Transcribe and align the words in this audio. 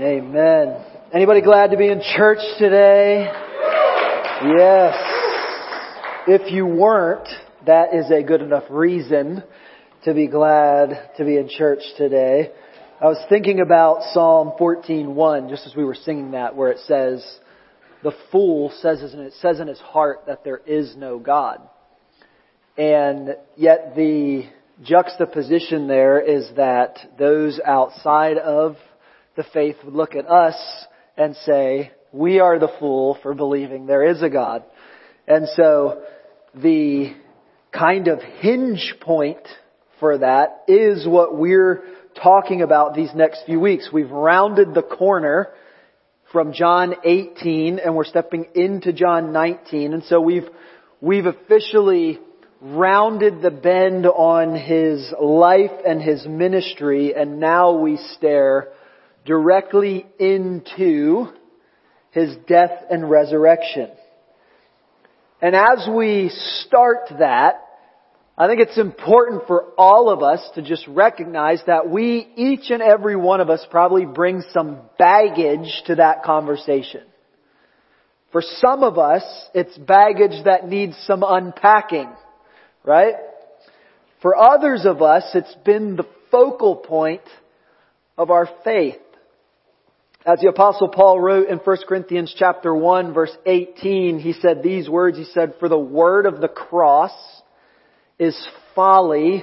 Amen. 0.00 0.76
Anybody 1.12 1.40
glad 1.40 1.72
to 1.72 1.76
be 1.76 1.88
in 1.88 2.00
church 2.16 2.38
today? 2.56 3.28
Yes. 4.44 4.94
If 6.28 6.52
you 6.52 6.66
weren't, 6.66 7.28
that 7.66 7.92
is 7.92 8.08
a 8.12 8.22
good 8.22 8.40
enough 8.40 8.62
reason 8.70 9.42
to 10.04 10.14
be 10.14 10.28
glad 10.28 11.10
to 11.16 11.24
be 11.24 11.36
in 11.36 11.48
church 11.48 11.80
today. 11.96 12.52
I 13.00 13.06
was 13.06 13.18
thinking 13.28 13.58
about 13.58 14.04
Psalm 14.12 14.52
14:1 14.56 15.50
just 15.50 15.66
as 15.66 15.74
we 15.74 15.84
were 15.84 15.96
singing 15.96 16.30
that 16.30 16.54
where 16.54 16.70
it 16.70 16.78
says 16.86 17.40
the 18.04 18.12
fool 18.30 18.70
says 18.80 19.02
and 19.02 19.22
it 19.22 19.32
says 19.40 19.58
in 19.58 19.66
his 19.66 19.80
heart 19.80 20.26
that 20.28 20.44
there 20.44 20.60
is 20.64 20.94
no 20.96 21.18
God. 21.18 21.60
And 22.76 23.36
yet 23.56 23.96
the 23.96 24.44
juxtaposition 24.80 25.88
there 25.88 26.20
is 26.20 26.48
that 26.54 26.98
those 27.18 27.58
outside 27.66 28.38
of 28.38 28.76
the 29.38 29.44
faith 29.54 29.76
would 29.84 29.94
look 29.94 30.16
at 30.16 30.28
us 30.28 30.56
and 31.16 31.36
say, 31.46 31.92
we 32.12 32.40
are 32.40 32.58
the 32.58 32.72
fool 32.80 33.16
for 33.22 33.34
believing 33.34 33.86
there 33.86 34.04
is 34.04 34.20
a 34.20 34.28
God. 34.28 34.64
And 35.28 35.46
so 35.54 36.02
the 36.56 37.14
kind 37.72 38.08
of 38.08 38.20
hinge 38.20 38.96
point 39.00 39.46
for 40.00 40.18
that 40.18 40.64
is 40.66 41.06
what 41.06 41.38
we're 41.38 41.84
talking 42.20 42.62
about 42.62 42.96
these 42.96 43.10
next 43.14 43.44
few 43.46 43.60
weeks. 43.60 43.90
We've 43.92 44.10
rounded 44.10 44.74
the 44.74 44.82
corner 44.82 45.50
from 46.32 46.52
John 46.52 46.96
18 47.04 47.78
and 47.78 47.94
we're 47.94 48.06
stepping 48.06 48.48
into 48.56 48.92
John 48.92 49.32
19. 49.32 49.94
And 49.94 50.02
so 50.02 50.20
we've, 50.20 50.48
we've 51.00 51.26
officially 51.26 52.18
rounded 52.60 53.40
the 53.40 53.52
bend 53.52 54.04
on 54.04 54.56
his 54.56 55.14
life 55.22 55.70
and 55.86 56.02
his 56.02 56.26
ministry 56.26 57.14
and 57.14 57.38
now 57.38 57.78
we 57.78 57.98
stare 58.16 58.72
directly 59.28 60.06
into 60.18 61.26
his 62.12 62.34
death 62.48 62.72
and 62.90 63.08
resurrection. 63.08 63.90
And 65.42 65.54
as 65.54 65.86
we 65.94 66.30
start 66.66 67.10
that, 67.18 67.62
I 68.38 68.46
think 68.46 68.60
it's 68.60 68.78
important 68.78 69.46
for 69.46 69.66
all 69.76 70.08
of 70.08 70.22
us 70.22 70.40
to 70.54 70.62
just 70.62 70.86
recognize 70.88 71.60
that 71.66 71.90
we, 71.90 72.26
each 72.36 72.70
and 72.70 72.80
every 72.80 73.16
one 73.16 73.40
of 73.40 73.50
us 73.50 73.64
probably 73.70 74.06
bring 74.06 74.42
some 74.52 74.78
baggage 74.98 75.82
to 75.86 75.96
that 75.96 76.22
conversation. 76.22 77.02
For 78.32 78.40
some 78.42 78.82
of 78.82 78.96
us, 78.96 79.22
it's 79.54 79.76
baggage 79.76 80.44
that 80.46 80.66
needs 80.66 80.96
some 81.06 81.22
unpacking, 81.26 82.08
right? 82.82 83.14
For 84.22 84.36
others 84.36 84.86
of 84.86 85.02
us, 85.02 85.24
it's 85.34 85.54
been 85.64 85.96
the 85.96 86.06
focal 86.30 86.76
point 86.76 87.22
of 88.16 88.30
our 88.30 88.48
faith. 88.64 88.96
As 90.28 90.40
the 90.40 90.48
apostle 90.48 90.88
Paul 90.88 91.18
wrote 91.18 91.48
in 91.48 91.56
1 91.56 91.76
Corinthians 91.88 92.34
chapter 92.36 92.74
1 92.74 93.14
verse 93.14 93.34
18, 93.46 94.18
he 94.18 94.34
said 94.34 94.62
these 94.62 94.86
words, 94.86 95.16
he 95.16 95.24
said, 95.24 95.54
for 95.58 95.70
the 95.70 95.78
word 95.78 96.26
of 96.26 96.42
the 96.42 96.48
cross 96.48 97.12
is 98.18 98.38
folly 98.74 99.42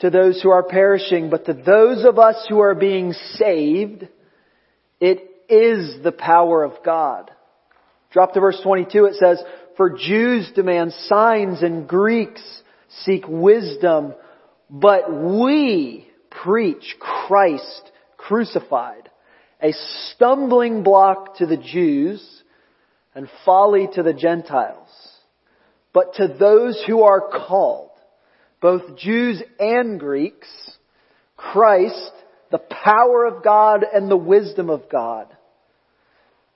to 0.00 0.10
those 0.10 0.42
who 0.42 0.50
are 0.50 0.64
perishing, 0.64 1.30
but 1.30 1.44
to 1.44 1.52
those 1.52 2.04
of 2.04 2.18
us 2.18 2.44
who 2.48 2.58
are 2.58 2.74
being 2.74 3.12
saved, 3.34 4.08
it 4.98 5.30
is 5.48 6.02
the 6.02 6.10
power 6.10 6.64
of 6.64 6.72
God. 6.84 7.30
Drop 8.10 8.32
to 8.32 8.40
verse 8.40 8.60
22, 8.64 9.04
it 9.04 9.14
says, 9.14 9.40
for 9.76 9.90
Jews 9.96 10.50
demand 10.56 10.92
signs 11.04 11.62
and 11.62 11.86
Greeks 11.86 12.42
seek 13.04 13.22
wisdom, 13.28 14.12
but 14.68 15.04
we 15.08 16.08
preach 16.30 16.96
Christ 16.98 17.92
crucified 18.16 19.05
a 19.62 19.72
stumbling 20.12 20.82
block 20.82 21.36
to 21.36 21.46
the 21.46 21.56
Jews 21.56 22.42
and 23.14 23.28
folly 23.44 23.88
to 23.94 24.02
the 24.02 24.12
Gentiles. 24.12 24.88
But 25.92 26.14
to 26.14 26.28
those 26.28 26.82
who 26.86 27.02
are 27.02 27.30
called, 27.30 27.90
both 28.60 28.96
Jews 28.98 29.42
and 29.58 29.98
Greeks, 29.98 30.48
Christ, 31.36 32.12
the 32.50 32.58
power 32.58 33.24
of 33.24 33.42
God 33.42 33.84
and 33.90 34.10
the 34.10 34.16
wisdom 34.16 34.70
of 34.70 34.88
God. 34.90 35.34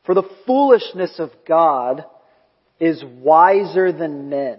For 0.05 0.15
the 0.15 0.29
foolishness 0.47 1.19
of 1.19 1.31
God 1.47 2.05
is 2.79 3.03
wiser 3.05 3.93
than 3.93 4.31
men, 4.31 4.59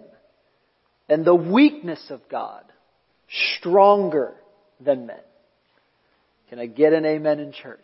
and 1.09 1.25
the 1.25 1.35
weakness 1.35 2.03
of 2.09 2.21
God 2.29 2.63
stronger 3.57 4.35
than 4.79 5.07
men. 5.07 5.21
Can 6.49 6.59
I 6.59 6.67
get 6.67 6.93
an 6.93 7.05
amen 7.05 7.39
in 7.39 7.51
church? 7.51 7.79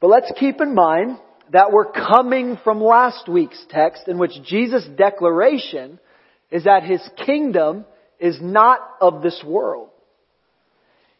But 0.00 0.08
let's 0.08 0.32
keep 0.38 0.60
in 0.60 0.74
mind 0.74 1.18
that 1.52 1.72
we're 1.72 1.90
coming 1.90 2.58
from 2.62 2.80
last 2.82 3.28
week's 3.28 3.64
text 3.68 4.06
in 4.06 4.18
which 4.18 4.42
Jesus' 4.44 4.86
declaration 4.96 5.98
is 6.50 6.64
that 6.64 6.82
his 6.82 7.02
kingdom 7.26 7.84
is 8.20 8.38
not 8.40 8.80
of 9.00 9.22
this 9.22 9.42
world. 9.44 9.88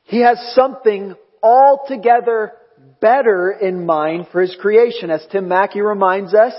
He 0.05 0.21
has 0.21 0.39
something 0.55 1.15
altogether 1.43 2.53
better 3.01 3.51
in 3.51 3.85
mind 3.85 4.29
for 4.33 4.41
his 4.41 4.57
creation. 4.61 5.11
As 5.11 5.27
Tim 5.31 5.49
Mackie 5.49 5.81
reminds 5.81 6.35
us, 6.35 6.55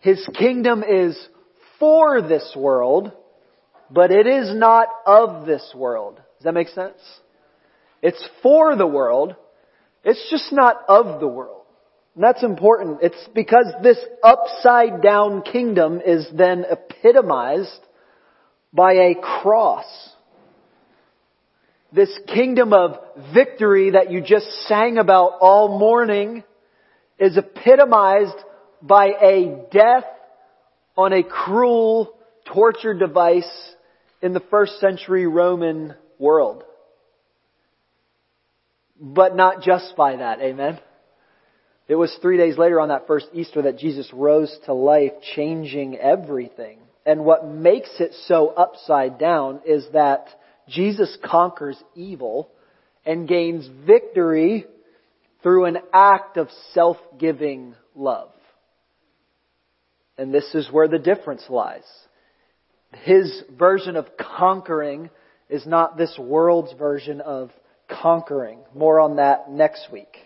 his 0.00 0.26
kingdom 0.38 0.82
is 0.82 1.18
for 1.78 2.22
this 2.22 2.54
world, 2.56 3.12
but 3.90 4.10
it 4.10 4.26
is 4.26 4.54
not 4.54 4.88
of 5.06 5.46
this 5.46 5.72
world. 5.74 6.16
Does 6.16 6.44
that 6.44 6.54
make 6.54 6.68
sense? 6.68 6.98
It's 8.02 8.28
for 8.42 8.76
the 8.76 8.86
world, 8.86 9.34
it's 10.04 10.28
just 10.30 10.52
not 10.52 10.76
of 10.88 11.20
the 11.20 11.28
world. 11.28 11.62
And 12.14 12.24
that's 12.24 12.42
important. 12.42 12.98
It's 13.02 13.28
because 13.34 13.66
this 13.82 13.98
upside 14.22 15.02
down 15.02 15.42
kingdom 15.42 16.00
is 16.04 16.26
then 16.34 16.64
epitomized 16.68 17.80
by 18.72 18.92
a 18.92 19.14
cross. 19.14 19.86
This 21.92 22.10
kingdom 22.26 22.72
of 22.72 22.96
victory 23.32 23.90
that 23.90 24.10
you 24.10 24.20
just 24.20 24.46
sang 24.66 24.98
about 24.98 25.38
all 25.40 25.78
morning 25.78 26.44
is 27.18 27.36
epitomized 27.36 28.36
by 28.82 29.06
a 29.22 29.66
death 29.70 30.04
on 30.96 31.12
a 31.12 31.22
cruel 31.22 32.14
torture 32.52 32.94
device 32.94 33.48
in 34.20 34.32
the 34.32 34.42
first 34.50 34.80
century 34.80 35.26
Roman 35.26 35.94
world 36.18 36.64
but 39.00 39.36
not 39.36 39.62
just 39.62 39.94
by 39.96 40.16
that. 40.16 40.40
Amen. 40.40 40.78
It 41.86 41.94
was 41.94 42.16
three 42.20 42.36
days 42.36 42.58
later 42.58 42.80
on 42.80 42.88
that 42.88 43.06
first 43.06 43.28
Easter 43.32 43.62
that 43.62 43.78
Jesus 43.78 44.10
rose 44.12 44.54
to 44.66 44.74
life, 44.74 45.12
changing 45.34 45.96
everything. 45.96 46.80
And 47.06 47.24
what 47.24 47.46
makes 47.46 47.88
it 48.00 48.12
so 48.26 48.48
upside 48.48 49.18
down 49.18 49.60
is 49.64 49.86
that 49.94 50.26
Jesus 50.68 51.16
conquers 51.24 51.82
evil 51.94 52.50
and 53.06 53.26
gains 53.26 53.66
victory 53.86 54.66
through 55.42 55.64
an 55.64 55.78
act 55.92 56.36
of 56.36 56.48
self-giving 56.74 57.74
love. 57.94 58.30
And 60.18 60.34
this 60.34 60.54
is 60.54 60.68
where 60.70 60.88
the 60.88 60.98
difference 60.98 61.44
lies. 61.48 61.86
His 63.04 63.44
version 63.58 63.96
of 63.96 64.06
conquering 64.18 65.08
is 65.48 65.66
not 65.66 65.96
this 65.96 66.18
world's 66.18 66.72
version 66.74 67.22
of 67.22 67.50
conquering. 67.88 68.60
More 68.74 69.00
on 69.00 69.16
that 69.16 69.50
next 69.50 69.88
week. 69.90 70.16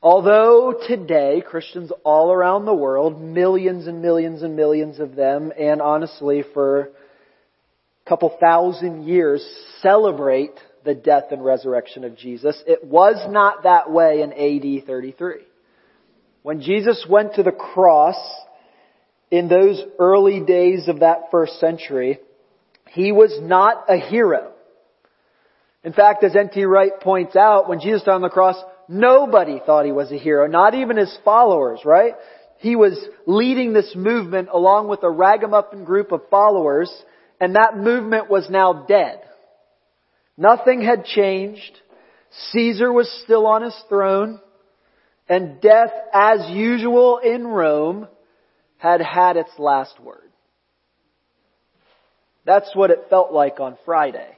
Although 0.00 0.74
today 0.86 1.42
Christians 1.44 1.90
all 2.04 2.32
around 2.32 2.66
the 2.66 2.74
world, 2.74 3.20
millions 3.20 3.88
and 3.88 4.00
millions 4.00 4.42
and 4.42 4.54
millions 4.54 5.00
of 5.00 5.16
them, 5.16 5.52
and 5.58 5.82
honestly 5.82 6.44
for 6.54 6.80
a 6.80 8.08
couple 8.08 8.36
thousand 8.38 9.08
years 9.08 9.44
celebrate 9.82 10.52
the 10.84 10.94
death 10.94 11.32
and 11.32 11.44
resurrection 11.44 12.04
of 12.04 12.16
Jesus, 12.16 12.62
it 12.64 12.84
was 12.84 13.16
not 13.28 13.64
that 13.64 13.90
way 13.90 14.22
in 14.22 14.32
AD 14.32 14.86
33. 14.86 15.40
When 16.42 16.60
Jesus 16.60 17.04
went 17.08 17.34
to 17.34 17.42
the 17.42 17.50
cross 17.50 18.16
in 19.32 19.48
those 19.48 19.82
early 19.98 20.40
days 20.40 20.86
of 20.86 21.00
that 21.00 21.32
first 21.32 21.58
century, 21.58 22.20
he 22.90 23.10
was 23.10 23.36
not 23.42 23.84
a 23.88 23.96
hero. 23.96 24.52
In 25.84 25.92
fact, 25.92 26.24
as 26.24 26.34
N.T. 26.34 26.64
Wright 26.64 26.98
points 27.00 27.36
out, 27.36 27.68
when 27.68 27.80
Jesus 27.80 28.02
died 28.02 28.14
on 28.14 28.22
the 28.22 28.28
cross, 28.28 28.56
nobody 28.88 29.60
thought 29.64 29.86
he 29.86 29.92
was 29.92 30.10
a 30.10 30.18
hero, 30.18 30.46
not 30.46 30.74
even 30.74 30.96
his 30.96 31.16
followers, 31.24 31.80
right? 31.84 32.14
He 32.58 32.74
was 32.74 32.98
leading 33.26 33.72
this 33.72 33.94
movement 33.94 34.48
along 34.52 34.88
with 34.88 35.02
a 35.04 35.10
ragamuffin 35.10 35.84
group 35.84 36.10
of 36.10 36.22
followers, 36.30 36.90
and 37.40 37.54
that 37.54 37.76
movement 37.76 38.28
was 38.28 38.50
now 38.50 38.84
dead. 38.88 39.20
Nothing 40.36 40.82
had 40.82 41.04
changed. 41.04 41.80
Caesar 42.50 42.92
was 42.92 43.10
still 43.24 43.46
on 43.46 43.62
his 43.62 43.76
throne, 43.88 44.40
and 45.28 45.60
death, 45.60 45.92
as 46.12 46.50
usual 46.50 47.18
in 47.18 47.46
Rome, 47.46 48.08
had 48.78 49.00
had 49.00 49.36
its 49.36 49.50
last 49.58 49.98
word. 50.00 50.30
That's 52.44 52.74
what 52.74 52.90
it 52.90 53.06
felt 53.10 53.32
like 53.32 53.60
on 53.60 53.76
Friday. 53.84 54.37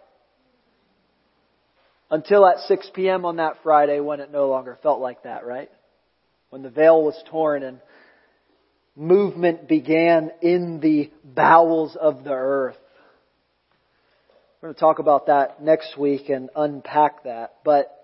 Until 2.10 2.46
at 2.46 2.58
6 2.66 2.90
p.m. 2.94 3.24
on 3.24 3.36
that 3.36 3.58
Friday 3.62 4.00
when 4.00 4.20
it 4.20 4.32
no 4.32 4.48
longer 4.48 4.78
felt 4.82 5.00
like 5.00 5.22
that, 5.22 5.46
right? 5.46 5.70
When 6.50 6.62
the 6.62 6.70
veil 6.70 7.02
was 7.02 7.20
torn 7.30 7.62
and 7.62 7.80
movement 8.96 9.68
began 9.68 10.32
in 10.42 10.80
the 10.80 11.10
bowels 11.24 11.96
of 11.96 12.24
the 12.24 12.32
earth. 12.32 12.76
We're 14.60 14.68
going 14.68 14.74
to 14.74 14.80
talk 14.80 14.98
about 14.98 15.26
that 15.26 15.62
next 15.62 15.96
week 15.96 16.28
and 16.28 16.50
unpack 16.54 17.24
that. 17.24 17.54
But 17.64 17.96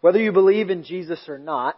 whether 0.00 0.18
you 0.18 0.32
believe 0.32 0.70
in 0.70 0.84
Jesus 0.84 1.28
or 1.28 1.38
not, 1.38 1.76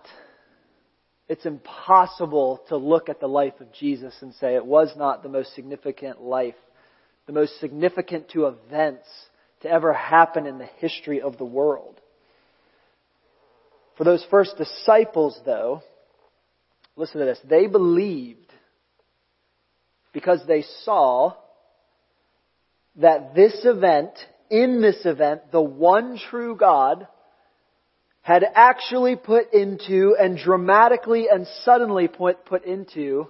it's 1.28 1.46
impossible 1.46 2.62
to 2.68 2.76
look 2.76 3.08
at 3.08 3.20
the 3.20 3.26
life 3.26 3.60
of 3.60 3.72
Jesus 3.72 4.14
and 4.20 4.34
say 4.34 4.54
it 4.54 4.64
was 4.64 4.92
not 4.96 5.22
the 5.22 5.28
most 5.28 5.54
significant 5.54 6.22
life, 6.22 6.54
the 7.26 7.32
most 7.32 7.58
significant 7.58 8.30
to 8.30 8.46
events 8.46 9.06
to 9.62 9.68
ever 9.68 9.92
happen 9.92 10.46
in 10.46 10.58
the 10.58 10.68
history 10.78 11.20
of 11.20 11.38
the 11.38 11.44
world. 11.44 12.00
For 13.96 14.04
those 14.04 14.24
first 14.30 14.56
disciples, 14.56 15.38
though, 15.44 15.82
listen 16.96 17.18
to 17.18 17.26
this, 17.26 17.40
they 17.44 17.66
believed 17.66 18.52
because 20.12 20.40
they 20.46 20.64
saw 20.84 21.34
that 22.96 23.34
this 23.34 23.60
event, 23.64 24.12
in 24.50 24.80
this 24.80 25.04
event, 25.04 25.50
the 25.52 25.60
one 25.60 26.18
true 26.30 26.56
God 26.56 27.06
had 28.20 28.44
actually 28.54 29.16
put 29.16 29.52
into 29.52 30.14
and 30.18 30.38
dramatically 30.38 31.28
and 31.32 31.46
suddenly 31.64 32.08
put, 32.08 32.44
put 32.44 32.64
into 32.64 33.26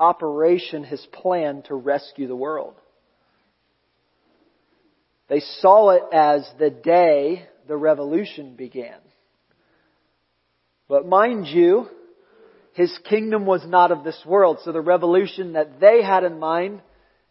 operation 0.00 0.84
his 0.84 1.06
plan 1.12 1.62
to 1.62 1.74
rescue 1.74 2.26
the 2.26 2.36
world. 2.36 2.74
They 5.32 5.40
saw 5.40 5.88
it 5.88 6.02
as 6.12 6.46
the 6.58 6.68
day 6.68 7.48
the 7.66 7.74
revolution 7.74 8.54
began. 8.54 8.98
But 10.90 11.08
mind 11.08 11.46
you, 11.46 11.86
his 12.74 12.94
kingdom 13.08 13.46
was 13.46 13.66
not 13.66 13.92
of 13.92 14.04
this 14.04 14.20
world, 14.26 14.58
so 14.62 14.72
the 14.72 14.82
revolution 14.82 15.54
that 15.54 15.80
they 15.80 16.02
had 16.02 16.24
in 16.24 16.38
mind 16.38 16.82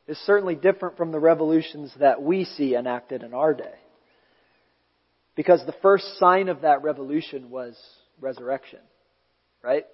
is 0.08 0.18
certainly 0.26 0.56
different 0.56 0.98
from 0.98 1.12
the 1.12 1.20
revolutions 1.20 1.94
that 2.00 2.24
we 2.24 2.46
see 2.46 2.74
enacted 2.74 3.22
in 3.22 3.36
our 3.36 3.54
day. 3.54 3.76
Because 5.36 5.64
the 5.68 5.76
first 5.84 6.18
sign 6.18 6.50
of 6.50 6.62
that 6.62 6.82
revolution 6.82 7.52
was 7.52 7.78
resurrection. 8.20 8.80
Right? 9.62 9.86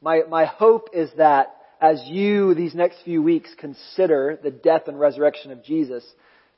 My, 0.00 0.20
my 0.28 0.44
hope 0.44 0.90
is 0.92 1.10
that 1.16 1.56
as 1.80 2.00
you, 2.06 2.54
these 2.54 2.76
next 2.76 2.98
few 3.04 3.24
weeks, 3.24 3.50
consider 3.58 4.38
the 4.40 4.52
death 4.52 4.82
and 4.86 5.00
resurrection 5.00 5.50
of 5.50 5.64
Jesus, 5.64 6.04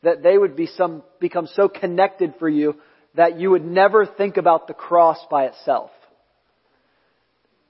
that 0.03 0.23
they 0.23 0.39
would 0.39 0.57
be 0.57 0.67
some, 0.67 1.03
become 1.21 1.49
so 1.55 1.69
connected 1.69 2.35
for 2.39 2.49
you 2.49 2.77
that 3.15 3.39
you 3.39 3.51
would 3.51 3.65
never 3.65 4.07
think 4.07 4.37
about 4.37 4.69
the 4.69 4.75
cross 4.75 5.19
by 5.31 5.47
itself. 5.47 5.91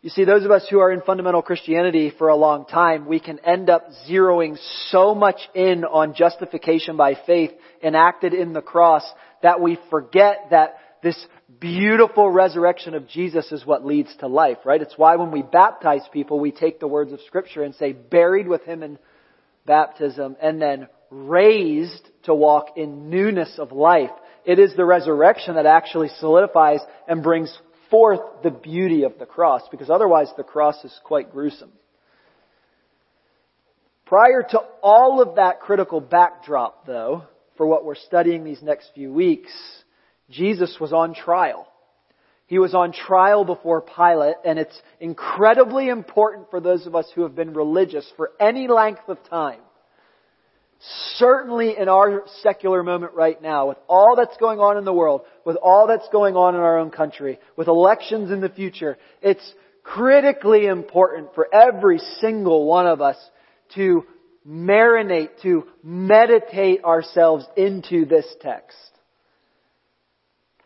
You 0.00 0.10
see, 0.10 0.25
those 0.25 0.44
of 0.44 0.52
us 0.52 0.66
who 0.70 0.78
are 0.78 0.92
in 0.92 1.00
fundamental 1.00 1.42
Christianity 1.42 2.12
for 2.16 2.28
a 2.28 2.36
long 2.36 2.66
time, 2.66 3.06
we 3.06 3.19
can 3.19 3.40
end 3.40 3.69
up 3.69 3.88
zeroing 4.08 4.56
so 4.90 5.14
much 5.14 5.40
in 5.54 5.84
on 5.84 6.14
justification 6.14 6.96
by 6.96 7.16
faith 7.26 7.50
enacted 7.82 8.32
in 8.32 8.52
the 8.52 8.62
cross 8.62 9.02
that 9.42 9.60
we 9.60 9.76
forget 9.90 10.46
that 10.50 10.78
this 11.02 11.19
beautiful 11.60 12.30
resurrection 12.30 12.94
of 12.94 13.08
Jesus 13.08 13.50
is 13.50 13.66
what 13.66 13.84
leads 13.84 14.14
to 14.16 14.28
life, 14.28 14.58
right? 14.64 14.80
It's 14.80 14.96
why 14.96 15.16
when 15.16 15.32
we 15.32 15.42
baptize 15.42 16.02
people, 16.12 16.38
we 16.38 16.52
take 16.52 16.78
the 16.78 16.88
words 16.88 17.12
of 17.12 17.20
scripture 17.26 17.64
and 17.64 17.75
say, 17.75 17.92
buried 17.92 18.46
with 18.46 18.62
him 18.62 18.82
in 18.82 18.98
baptism 19.66 20.36
and 20.40 20.62
then 20.62 20.88
raised 21.10 22.08
to 22.25 22.34
walk 22.34 22.76
in 22.76 23.10
newness 23.10 23.58
of 23.58 23.72
life. 23.72 24.10
It 24.44 24.58
is 24.58 24.75
the 24.75 24.84
resurrection 24.84 25.55
that 25.55 25.66
actually 25.66 26.08
solidifies 26.20 26.81
and 27.06 27.22
brings 27.22 27.56
forth 27.90 28.20
the 28.43 28.50
beauty 28.50 29.05
of 29.05 29.19
the 29.19 29.26
cross, 29.26 29.62
because 29.70 29.90
otherwise 29.90 30.28
the 30.37 30.43
cross 30.43 30.84
is 30.84 31.00
quite 31.05 31.32
gruesome. 31.32 31.72
Prior 34.05 34.43
to 34.43 34.60
all 34.82 35.20
of 35.20 35.37
that 35.37 35.60
critical 35.60 36.00
backdrop, 36.00 36.87
though, 36.87 37.25
for 37.56 37.66
what 37.66 37.84
we're 37.84 37.94
studying 37.94 38.44
these 38.44 38.62
next 38.62 38.90
few 38.94 39.12
weeks, 39.12 39.50
Jesus 40.31 40.76
was 40.81 40.93
on 40.93 41.14
trial. 41.14 41.66
He 42.46 42.58
was 42.58 42.75
on 42.75 42.93
trial 42.93 43.44
before 43.44 43.82
Pilate, 43.82 44.37
and 44.44 44.58
it's 44.58 44.81
incredibly 45.00 45.88
important 45.88 46.49
for 46.50 46.61
those 46.61 46.87
of 46.87 46.94
us 46.94 47.06
who 47.14 47.22
have 47.22 47.34
been 47.34 47.52
religious 47.52 48.11
for 48.16 48.31
any 48.40 48.69
length 48.69 49.08
of 49.08 49.19
time 49.28 49.61
certainly 51.16 51.76
in 51.76 51.88
our 51.88 52.25
secular 52.42 52.82
moment 52.82 53.14
right 53.14 53.40
now, 53.40 53.69
with 53.69 53.78
all 53.88 54.14
that's 54.16 54.36
going 54.36 54.60
on 54.60 54.76
in 54.76 54.84
the 54.84 54.92
world, 54.92 55.22
with 55.44 55.56
all 55.56 55.86
that's 55.86 56.08
going 56.10 56.36
on 56.36 56.54
in 56.54 56.60
our 56.60 56.78
own 56.78 56.90
country, 56.90 57.38
with 57.56 57.69
elections 57.69 58.30
in 58.30 58.40
the 58.40 58.48
future, 58.48 58.96
it's 59.20 59.52
critically 59.82 60.66
important 60.66 61.34
for 61.34 61.52
every 61.52 61.98
single 62.20 62.66
one 62.66 62.86
of 62.86 63.00
us 63.00 63.16
to 63.75 64.04
marinate, 64.46 65.30
to 65.42 65.66
meditate 65.82 66.84
ourselves 66.84 67.44
into 67.56 68.04
this 68.04 68.26
text. 68.40 68.76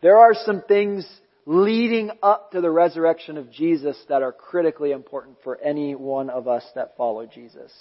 There 0.01 0.17
are 0.17 0.33
some 0.33 0.61
things 0.61 1.07
leading 1.45 2.11
up 2.21 2.51
to 2.51 2.61
the 2.61 2.69
resurrection 2.69 3.37
of 3.37 3.51
Jesus 3.51 3.97
that 4.09 4.21
are 4.21 4.31
critically 4.31 4.91
important 4.91 5.37
for 5.43 5.59
any 5.59 5.95
one 5.95 6.29
of 6.29 6.47
us 6.47 6.63
that 6.75 6.95
follow 6.97 7.25
Jesus. 7.25 7.71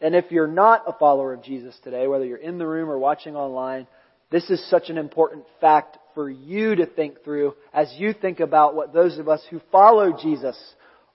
And 0.00 0.14
if 0.14 0.30
you're 0.30 0.46
not 0.46 0.84
a 0.86 0.92
follower 0.92 1.32
of 1.34 1.42
Jesus 1.42 1.76
today, 1.84 2.06
whether 2.06 2.24
you're 2.24 2.38
in 2.38 2.58
the 2.58 2.66
room 2.66 2.88
or 2.88 2.98
watching 2.98 3.36
online, 3.36 3.86
this 4.30 4.48
is 4.48 4.64
such 4.70 4.88
an 4.88 4.96
important 4.96 5.44
fact 5.60 5.98
for 6.14 6.30
you 6.30 6.76
to 6.76 6.86
think 6.86 7.22
through 7.24 7.54
as 7.72 7.92
you 7.98 8.12
think 8.12 8.40
about 8.40 8.74
what 8.74 8.92
those 8.92 9.18
of 9.18 9.28
us 9.28 9.42
who 9.50 9.60
follow 9.70 10.16
Jesus 10.20 10.56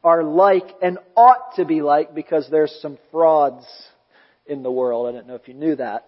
are 0.04 0.24
like 0.24 0.68
and 0.82 1.00
ought 1.16 1.56
to 1.56 1.66
be 1.66 1.82
like 1.82 2.14
because 2.14 2.48
there's 2.52 2.78
some 2.82 2.98
frauds 3.12 3.66
in 4.46 4.62
the 4.62 4.72
world. 4.72 5.08
I 5.08 5.12
don't 5.14 5.28
know 5.28 5.36
if 5.36 5.48
you 5.48 5.54
knew 5.54 5.76
that. 5.78 6.06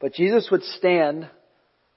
But 0.00 0.14
Jesus 0.14 0.48
would 0.50 0.62
stand 0.62 1.28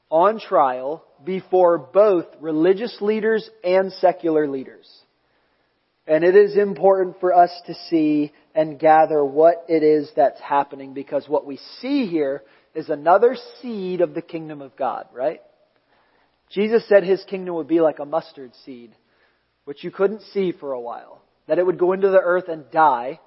on 0.09 0.39
trial 0.39 1.04
before 1.24 1.77
both 1.77 2.25
religious 2.39 2.98
leaders 3.01 3.50
and 3.63 3.92
secular 3.94 4.48
leaders. 4.48 4.88
And 6.07 6.24
it 6.24 6.38
is 6.38 6.56
important 6.56 7.19
for 7.19 7.33
us 7.33 7.51
to 7.65 7.74
see 7.89 8.31
and 8.56 8.80
gather 8.80 9.24
what 9.24 9.65
it 9.68 9.83
is 9.83 10.09
that's 10.15 10.39
happening 10.39 10.94
because 10.94 11.27
what 11.27 11.45
we 11.45 11.59
see 11.81 12.07
here 12.07 12.44
is 12.74 12.89
another 12.89 13.36
seed 13.62 14.00
of 14.00 14.13
the 14.13 14.21
kingdom 14.21 14.62
of 14.62 14.77
God, 14.77 15.07
right? 15.13 15.42
Jesus 16.50 16.87
said 16.87 17.04
his 17.04 17.23
kingdom 17.26 17.56
would 17.56 17.68
be 17.68 17.81
like 17.81 17.99
a 17.99 18.06
mustard 18.06 18.52
seed, 18.64 18.95
which 19.66 19.83
you 19.83 19.92
couldn't 19.92 20.21
see 20.33 20.54
for 20.54 20.71
a 20.71 20.80
while. 20.80 21.21
That 21.47 21.59
it 21.59 21.66
would 21.66 21.78
go 21.78 21.92
into 21.92 22.09
the 22.09 22.21
earth 22.21 22.47
and 22.47 22.71
die, 22.71 23.19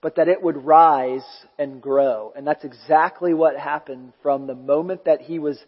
but 0.00 0.16
that 0.16 0.28
it 0.28 0.40
would 0.40 0.64
rise 0.64 1.26
and 1.58 1.82
grow. 1.82 2.32
And 2.36 2.46
that's 2.46 2.64
exactly 2.64 3.34
what 3.34 3.56
happened 3.56 4.12
from 4.22 4.46
the 4.46 4.54
moment 4.54 5.06
that 5.06 5.22
he 5.22 5.40
was 5.40 5.58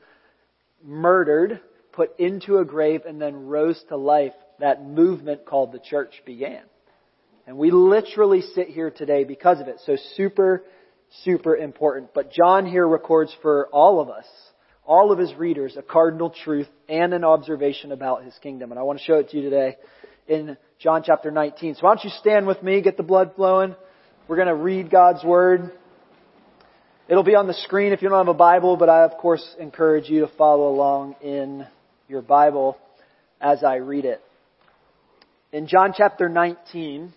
murdered, 0.84 1.60
put 1.92 2.18
into 2.20 2.58
a 2.58 2.64
grave, 2.64 3.02
and 3.04 3.20
then 3.20 3.46
rose 3.46 3.82
to 3.88 3.96
life 3.96 4.32
that 4.60 4.84
movement 4.84 5.46
called 5.46 5.72
the 5.72 5.78
church 5.78 6.22
began. 6.24 6.62
And 7.46 7.58
we 7.58 7.70
literally 7.70 8.40
sit 8.40 8.68
here 8.68 8.90
today 8.90 9.24
because 9.24 9.60
of 9.60 9.68
it. 9.68 9.80
So 9.84 9.96
super, 10.16 10.64
super 11.24 11.56
important. 11.56 12.14
But 12.14 12.32
John 12.32 12.66
here 12.66 12.86
records 12.86 13.34
for 13.42 13.68
all 13.68 14.00
of 14.00 14.08
us, 14.08 14.26
all 14.86 15.12
of 15.12 15.18
his 15.18 15.34
readers, 15.34 15.76
a 15.76 15.82
cardinal 15.82 16.30
truth 16.30 16.68
and 16.88 17.12
an 17.12 17.24
observation 17.24 17.92
about 17.92 18.24
his 18.24 18.34
kingdom. 18.42 18.70
And 18.70 18.78
I 18.78 18.82
want 18.82 18.98
to 18.98 19.04
show 19.04 19.16
it 19.16 19.30
to 19.30 19.36
you 19.36 19.42
today 19.42 19.76
in 20.26 20.56
John 20.78 21.02
chapter 21.04 21.30
19. 21.30 21.74
So 21.74 21.82
why 21.82 21.94
don't 21.94 22.04
you 22.04 22.10
stand 22.18 22.46
with 22.46 22.62
me, 22.62 22.80
get 22.80 22.96
the 22.96 23.02
blood 23.02 23.32
flowing. 23.36 23.74
We're 24.26 24.36
going 24.36 24.48
to 24.48 24.54
read 24.54 24.90
God's 24.90 25.22
Word. 25.22 25.70
It'll 27.08 27.22
be 27.22 27.34
on 27.34 27.46
the 27.46 27.54
screen 27.54 27.92
if 27.92 28.00
you 28.00 28.08
don't 28.08 28.26
have 28.26 28.34
a 28.34 28.38
Bible, 28.38 28.78
but 28.78 28.88
I 28.88 29.04
of 29.04 29.18
course 29.18 29.46
encourage 29.58 30.08
you 30.08 30.20
to 30.20 30.28
follow 30.38 30.68
along 30.70 31.16
in 31.20 31.66
your 32.08 32.22
Bible 32.22 32.78
as 33.38 33.62
I 33.62 33.76
read 33.76 34.06
it. 34.06 34.23
In 35.54 35.68
John 35.68 35.94
chapter 35.96 36.28
19, 36.28 37.14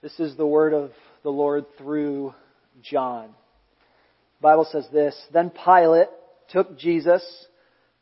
this 0.00 0.18
is 0.18 0.38
the 0.38 0.46
word 0.46 0.72
of 0.72 0.90
the 1.22 1.28
Lord 1.28 1.66
through 1.76 2.32
John. 2.80 3.26
The 3.26 4.42
Bible 4.42 4.66
says 4.72 4.86
this, 4.90 5.14
Then 5.34 5.50
Pilate 5.50 6.08
took 6.48 6.78
Jesus 6.78 7.22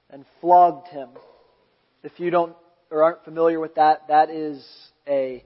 and 0.08 0.24
flogged 0.40 0.86
him. 0.86 1.08
If 2.04 2.12
you 2.18 2.30
don't 2.30 2.54
or 2.92 3.02
aren't 3.02 3.24
familiar 3.24 3.58
with 3.58 3.74
that, 3.74 4.06
that 4.06 4.30
is 4.30 4.64
a 5.08 5.42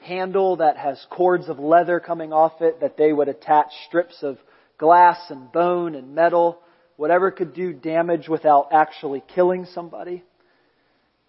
handle 0.00 0.56
that 0.56 0.76
has 0.76 1.02
cords 1.08 1.48
of 1.48 1.58
leather 1.58 2.00
coming 2.00 2.34
off 2.34 2.60
it 2.60 2.82
that 2.82 2.98
they 2.98 3.14
would 3.14 3.28
attach 3.28 3.68
strips 3.88 4.18
of 4.20 4.36
glass 4.76 5.18
and 5.30 5.50
bone 5.50 5.94
and 5.94 6.14
metal, 6.14 6.58
whatever 6.98 7.30
could 7.30 7.54
do 7.54 7.72
damage 7.72 8.28
without 8.28 8.68
actually 8.72 9.24
killing 9.34 9.64
somebody. 9.72 10.22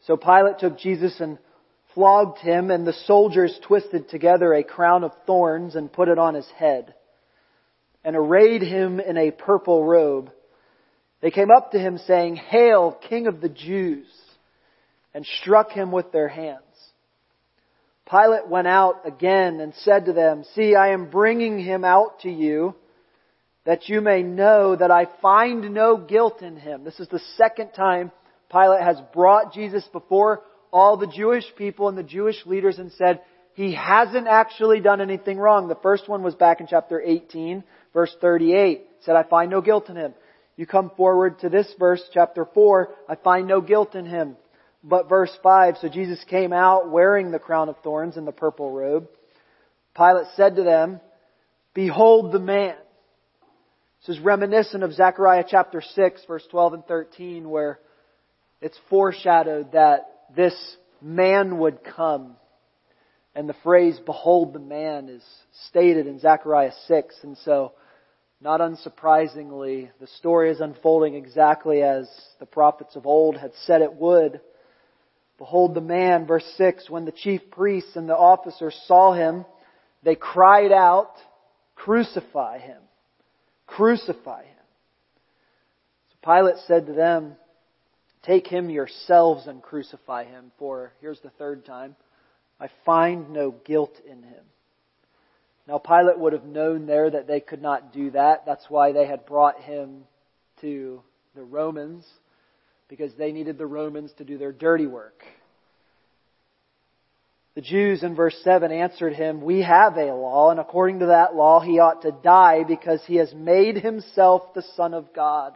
So 0.06 0.18
Pilate 0.18 0.60
took 0.60 0.78
Jesus 0.78 1.22
and 1.22 1.38
flogged 1.94 2.40
him, 2.40 2.72
and 2.72 2.86
the 2.86 2.94
soldiers 3.06 3.58
twisted 3.66 4.10
together 4.10 4.54
a 4.54 4.64
crown 4.64 5.04
of 5.04 5.12
thorns 5.26 5.76
and 5.76 5.92
put 5.92 6.08
it 6.08 6.18
on 6.18 6.34
his 6.34 6.48
head, 6.58 6.94
and 8.04 8.16
arrayed 8.16 8.62
him 8.62 9.00
in 9.00 9.18
a 9.18 9.32
purple 9.32 9.84
robe 9.84 10.32
They 11.22 11.32
came 11.32 11.52
up 11.56 11.72
to 11.72 11.80
him 11.80 12.00
saying, 12.00 12.36
Hail, 12.36 12.98
King 13.10 13.28
of 13.28 13.40
the 13.40 13.50
Jews, 13.50 14.08
and 15.14 15.26
struck 15.26 15.72
him 15.72 15.92
with 15.92 16.12
their 16.12 16.28
hands. 16.28 16.60
Pilate 18.10 18.48
went 18.50 18.68
out 18.68 19.08
again 19.08 19.62
and 19.62 19.74
said 19.76 20.06
to 20.06 20.14
them, 20.14 20.44
See, 20.54 20.76
I 20.76 20.90
am 20.90 21.10
bringing 21.10 21.60
him 21.60 21.86
out 21.86 22.20
to 22.22 22.30
you 22.30 22.76
that 23.66 23.88
you 23.88 24.02
may 24.02 24.24
know 24.24 24.76
that 24.76 24.92
I 24.92 25.08
find 25.22 25.74
no 25.74 25.96
guilt 25.98 26.42
in 26.42 26.58
him. 26.58 26.84
This 26.84 27.00
is 27.00 27.08
the 27.08 27.22
second 27.38 27.72
time 27.72 28.12
Pilate 28.52 28.84
has 28.84 28.98
brought 29.14 29.54
Jesus 29.54 29.88
before 29.94 30.42
all 30.74 30.98
the 30.98 31.08
Jewish 31.08 31.46
people 31.56 31.88
and 31.88 31.98
the 31.98 32.04
Jewish 32.04 32.46
leaders 32.46 32.80
and 32.80 32.92
said, 32.94 33.22
he 33.54 33.74
hasn't 33.74 34.28
actually 34.28 34.80
done 34.80 35.00
anything 35.00 35.38
wrong. 35.38 35.68
The 35.68 35.76
first 35.76 36.10
one 36.10 36.24
was 36.24 36.34
back 36.34 36.60
in 36.60 36.68
chapter 36.68 37.00
18, 37.00 37.64
verse 37.94 38.14
38. 38.20 38.78
It 38.80 38.88
said, 39.02 39.16
I 39.16 39.24
find 39.24 39.52
no 39.52 39.62
guilt 39.62 39.90
in 39.90 39.96
him. 39.96 40.16
You 40.58 40.66
come 40.66 40.92
forward 40.98 41.40
to 41.40 41.50
this 41.50 41.72
verse, 41.80 42.02
chapter 42.14 42.46
4, 42.52 42.90
I 43.08 43.16
find 43.16 43.48
no 43.48 43.62
guilt 43.62 43.96
in 43.96 44.06
him. 44.06 44.36
But 44.84 45.08
verse 45.08 45.32
5, 45.42 45.78
so 45.82 45.88
Jesus 45.88 46.24
came 46.28 46.52
out 46.52 46.90
wearing 46.90 47.32
the 47.32 47.40
crown 47.40 47.70
of 47.70 47.78
thorns 47.84 48.18
and 48.18 48.28
the 48.28 48.32
purple 48.32 48.72
robe. 48.72 49.08
Pilate 49.96 50.28
said 50.36 50.56
to 50.56 50.64
them, 50.64 51.00
Behold 51.74 52.32
the 52.32 52.40
man. 52.40 52.76
This 54.06 54.18
is 54.18 54.24
reminiscent 54.24 54.84
of 54.84 54.94
Zechariah 54.94 55.46
chapter 55.48 55.82
6, 55.82 56.22
verse 56.28 56.44
12 56.52 56.74
and 56.74 56.86
13, 56.86 57.50
where 57.50 57.80
it's 58.62 58.78
foreshadowed 58.90 59.72
that 59.72 60.13
this 60.36 60.78
man 61.02 61.58
would 61.60 61.84
come. 61.84 62.36
And 63.36 63.50
the 63.50 63.56
phrase, 63.64 64.00
behold 64.06 64.54
the 64.54 64.60
man, 64.60 65.10
is 65.10 65.24
stated 65.70 66.06
in 66.06 66.20
Zechariah 66.20 66.74
6. 66.88 67.16
And 67.24 67.38
so, 67.40 67.74
not 68.40 68.60
unsurprisingly, 68.60 69.90
the 70.00 70.08
story 70.20 70.52
is 70.52 70.60
unfolding 70.60 71.16
exactly 71.16 71.82
as 71.82 72.10
the 72.40 72.46
prophets 72.46 72.96
of 72.96 73.08
old 73.08 73.38
had 73.38 73.52
said 73.66 73.82
it 73.82 73.94
would. 73.94 74.40
Behold 75.40 75.74
the 75.74 75.82
man, 75.82 76.28
verse 76.28 76.46
6, 76.58 76.90
when 76.90 77.06
the 77.06 77.12
chief 77.12 77.42
priests 77.52 77.96
and 77.96 78.08
the 78.08 78.16
officers 78.16 78.80
saw 78.86 79.14
him, 79.14 79.46
they 80.04 80.16
cried 80.16 80.72
out, 80.72 81.14
crucify 81.76 82.60
him. 82.60 82.82
Crucify 83.66 84.44
him. 84.44 84.54
So 86.10 86.16
Pilate 86.24 86.58
said 86.68 86.86
to 86.86 86.94
them, 86.94 87.36
Take 88.24 88.48
him 88.48 88.70
yourselves 88.70 89.48
and 89.48 89.62
crucify 89.62 90.24
him, 90.24 90.52
for, 90.58 90.94
here's 91.02 91.20
the 91.20 91.30
third 91.32 91.66
time, 91.66 91.96
I 92.60 92.70
find 92.86 93.32
no 93.32 93.52
guilt 93.52 93.94
in 94.06 94.24
him. 94.24 94.44
Now 95.68 95.78
Pilate 95.78 96.20
would 96.20 96.34
have 96.34 96.46
known 96.46 96.86
there 96.86 97.10
that 97.10 97.28
they 97.28 97.40
could 97.40 97.62
not 97.62 97.94
do 97.94 98.12
that. 98.12 98.46
That's 98.46 98.66
why 98.70 98.92
they 98.92 99.06
had 99.06 99.26
brought 99.26 99.62
him 99.62 100.04
to 100.62 101.02
the 101.36 101.44
Romans, 101.44 102.06
because 102.88 103.14
they 103.16 103.32
needed 103.32 103.58
the 103.58 103.66
Romans 103.66 104.12
to 104.18 104.24
do 104.24 104.38
their 104.38 104.52
dirty 104.52 104.88
work. 104.88 105.24
The 107.56 107.62
Jews 107.62 108.04
in 108.04 108.16
verse 108.16 108.36
7 108.44 108.72
answered 108.72 109.14
him, 109.14 109.42
We 109.42 109.62
have 109.62 109.96
a 109.98 110.14
law, 110.14 110.50
and 110.50 110.60
according 110.60 111.00
to 111.00 111.08
that 111.08 111.36
law 111.36 111.60
he 111.60 111.80
ought 111.80 112.02
to 112.02 112.12
die 112.12 112.64
because 112.64 113.02
he 113.06 113.18
has 113.18 113.34
made 113.34 113.78
himself 113.78 114.54
the 114.54 114.64
Son 114.76 114.94
of 114.94 115.14
God. 115.14 115.54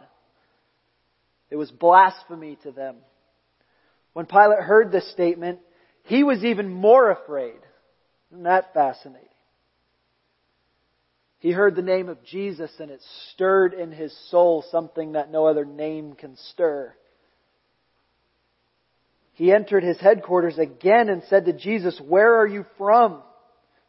It 1.50 1.56
was 1.56 1.70
blasphemy 1.70 2.58
to 2.62 2.72
them. 2.72 2.96
When 4.12 4.26
Pilate 4.26 4.60
heard 4.60 4.90
this 4.90 5.10
statement, 5.12 5.60
he 6.04 6.24
was 6.24 6.44
even 6.44 6.70
more 6.70 7.10
afraid. 7.10 7.58
Isn't 8.30 8.44
that 8.44 8.74
fascinating? 8.74 9.28
He 11.40 11.52
heard 11.52 11.76
the 11.76 11.82
name 11.82 12.08
of 12.08 12.24
Jesus 12.24 12.70
and 12.80 12.90
it 12.90 13.00
stirred 13.32 13.72
in 13.72 13.92
his 13.92 14.14
soul 14.30 14.64
something 14.70 15.12
that 15.12 15.30
no 15.30 15.46
other 15.46 15.64
name 15.64 16.14
can 16.14 16.36
stir. 16.50 16.94
He 19.34 19.52
entered 19.52 19.84
his 19.84 20.00
headquarters 20.00 20.58
again 20.58 21.08
and 21.08 21.22
said 21.28 21.44
to 21.44 21.52
Jesus, 21.52 22.00
Where 22.04 22.40
are 22.40 22.46
you 22.46 22.66
from? 22.76 23.22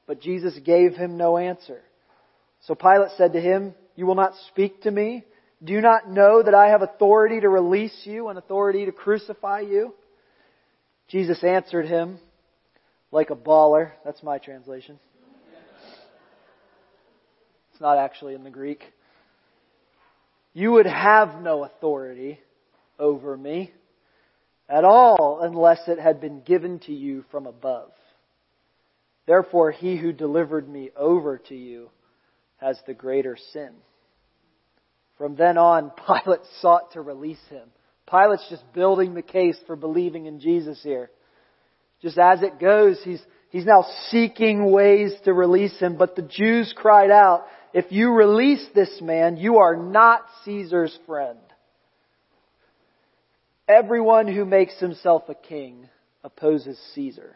But 0.05 0.21
Jesus 0.21 0.57
gave 0.63 0.93
him 0.93 1.17
no 1.17 1.37
answer. 1.37 1.81
So 2.65 2.75
Pilate 2.75 3.11
said 3.17 3.33
to 3.33 3.41
him, 3.41 3.73
You 3.95 4.05
will 4.05 4.15
not 4.15 4.33
speak 4.49 4.83
to 4.83 4.91
me? 4.91 5.23
Do 5.63 5.73
you 5.73 5.81
not 5.81 6.09
know 6.09 6.41
that 6.41 6.53
I 6.53 6.69
have 6.69 6.81
authority 6.81 7.41
to 7.41 7.49
release 7.49 8.01
you 8.03 8.29
and 8.29 8.37
authority 8.37 8.85
to 8.85 8.91
crucify 8.91 9.61
you? 9.61 9.93
Jesus 11.09 11.43
answered 11.43 11.85
him 11.85 12.19
like 13.11 13.29
a 13.29 13.35
baller. 13.35 13.91
That's 14.05 14.23
my 14.23 14.37
translation. 14.37 14.99
It's 17.71 17.81
not 17.81 17.97
actually 17.97 18.35
in 18.35 18.43
the 18.43 18.49
Greek. 18.49 18.83
You 20.53 20.71
would 20.73 20.85
have 20.85 21.41
no 21.41 21.63
authority 21.63 22.39
over 22.97 23.35
me 23.35 23.71
at 24.67 24.83
all 24.83 25.39
unless 25.41 25.79
it 25.87 25.99
had 25.99 26.21
been 26.21 26.41
given 26.41 26.79
to 26.79 26.93
you 26.93 27.23
from 27.31 27.47
above. 27.47 27.91
Therefore, 29.25 29.71
he 29.71 29.97
who 29.97 30.11
delivered 30.11 30.67
me 30.67 30.89
over 30.95 31.37
to 31.49 31.55
you 31.55 31.89
has 32.57 32.79
the 32.85 32.93
greater 32.93 33.37
sin. 33.53 33.71
From 35.19 35.35
then 35.35 35.59
on, 35.59 35.91
Pilate 36.07 36.39
sought 36.61 36.93
to 36.93 37.01
release 37.01 37.37
him. 37.51 37.69
Pilate's 38.09 38.47
just 38.49 38.63
building 38.73 39.13
the 39.13 39.21
case 39.21 39.57
for 39.67 39.75
believing 39.75 40.25
in 40.25 40.39
Jesus 40.39 40.81
here. 40.81 41.11
Just 42.01 42.17
as 42.17 42.41
it 42.41 42.59
goes, 42.59 42.99
he's, 43.03 43.21
he's 43.49 43.65
now 43.65 43.85
seeking 44.09 44.71
ways 44.71 45.13
to 45.25 45.33
release 45.33 45.77
him, 45.79 45.97
but 45.97 46.15
the 46.15 46.23
Jews 46.23 46.73
cried 46.75 47.11
out, 47.11 47.45
if 47.71 47.91
you 47.91 48.11
release 48.11 48.65
this 48.73 48.99
man, 48.99 49.37
you 49.37 49.57
are 49.57 49.75
not 49.75 50.21
Caesar's 50.43 50.97
friend. 51.05 51.37
Everyone 53.67 54.27
who 54.27 54.45
makes 54.45 54.79
himself 54.79 55.23
a 55.29 55.35
king 55.35 55.87
opposes 56.23 56.79
Caesar. 56.95 57.35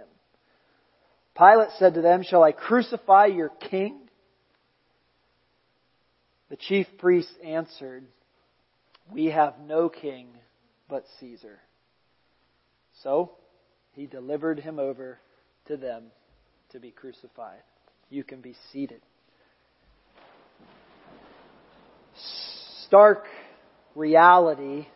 Pilate 1.37 1.69
said 1.77 1.93
to 1.95 2.01
them, 2.01 2.23
Shall 2.23 2.43
I 2.43 2.51
crucify 2.51 3.27
your 3.27 3.49
king? 3.49 3.99
The 6.49 6.57
chief 6.57 6.87
priests 6.97 7.33
answered, 7.43 8.03
We 9.11 9.27
have 9.27 9.55
no 9.65 9.89
king 9.89 10.27
but 10.89 11.05
Caesar. 11.19 11.59
So 13.03 13.31
he 13.93 14.05
delivered 14.05 14.59
him 14.59 14.77
over 14.77 15.19
to 15.67 15.77
them 15.77 16.05
to 16.71 16.79
be 16.79 16.91
crucified. 16.91 17.61
You 18.09 18.23
can 18.23 18.41
be 18.41 18.55
seated. 18.71 19.01
Stark 22.85 23.25
reality 23.95 24.87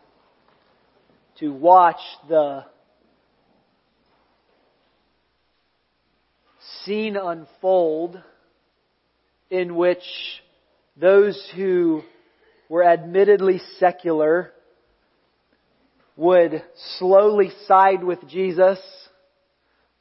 to 1.39 1.51
watch 1.54 2.01
the 2.27 2.65
scene 6.86 7.18
unfold 7.18 8.22
in 9.50 9.75
which 9.75 10.04
those 10.96 11.51
who 11.56 12.04
were 12.70 12.84
admittedly 12.84 13.60
secular 13.80 14.51
would 16.15 16.63
slowly 16.98 17.51
side 17.68 18.04
with 18.04 18.25
Jesus, 18.27 18.80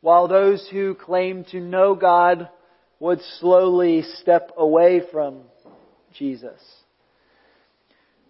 while 0.00 0.28
those 0.28 0.68
who 0.70 0.94
claimed 0.94 1.48
to 1.48 1.60
know 1.60 1.94
God 1.94 2.48
would 3.00 3.20
slowly 3.40 4.02
step 4.20 4.52
away 4.56 5.02
from 5.10 5.42
Jesus. 6.16 6.60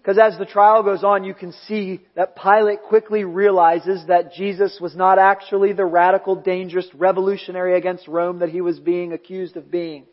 Because 0.04 0.18
as 0.18 0.38
the 0.38 0.44
trial 0.44 0.82
goes 0.82 1.02
on, 1.02 1.24
you 1.24 1.32
can 1.32 1.52
see 1.66 2.02
that 2.14 2.36
Pilate 2.36 2.82
quickly 2.82 3.24
realizes 3.24 4.04
that 4.08 4.34
Jesus 4.34 4.78
was 4.78 4.94
not 4.94 5.18
actually 5.18 5.72
the 5.72 5.86
radical, 5.86 6.36
dangerous 6.36 6.86
revolutionary 6.92 7.78
against 7.78 8.06
Rome 8.06 8.40
that 8.40 8.50
he 8.50 8.60
was 8.60 8.78
being 8.78 9.14
accused 9.14 9.56
of 9.56 9.70
being. 9.70 10.04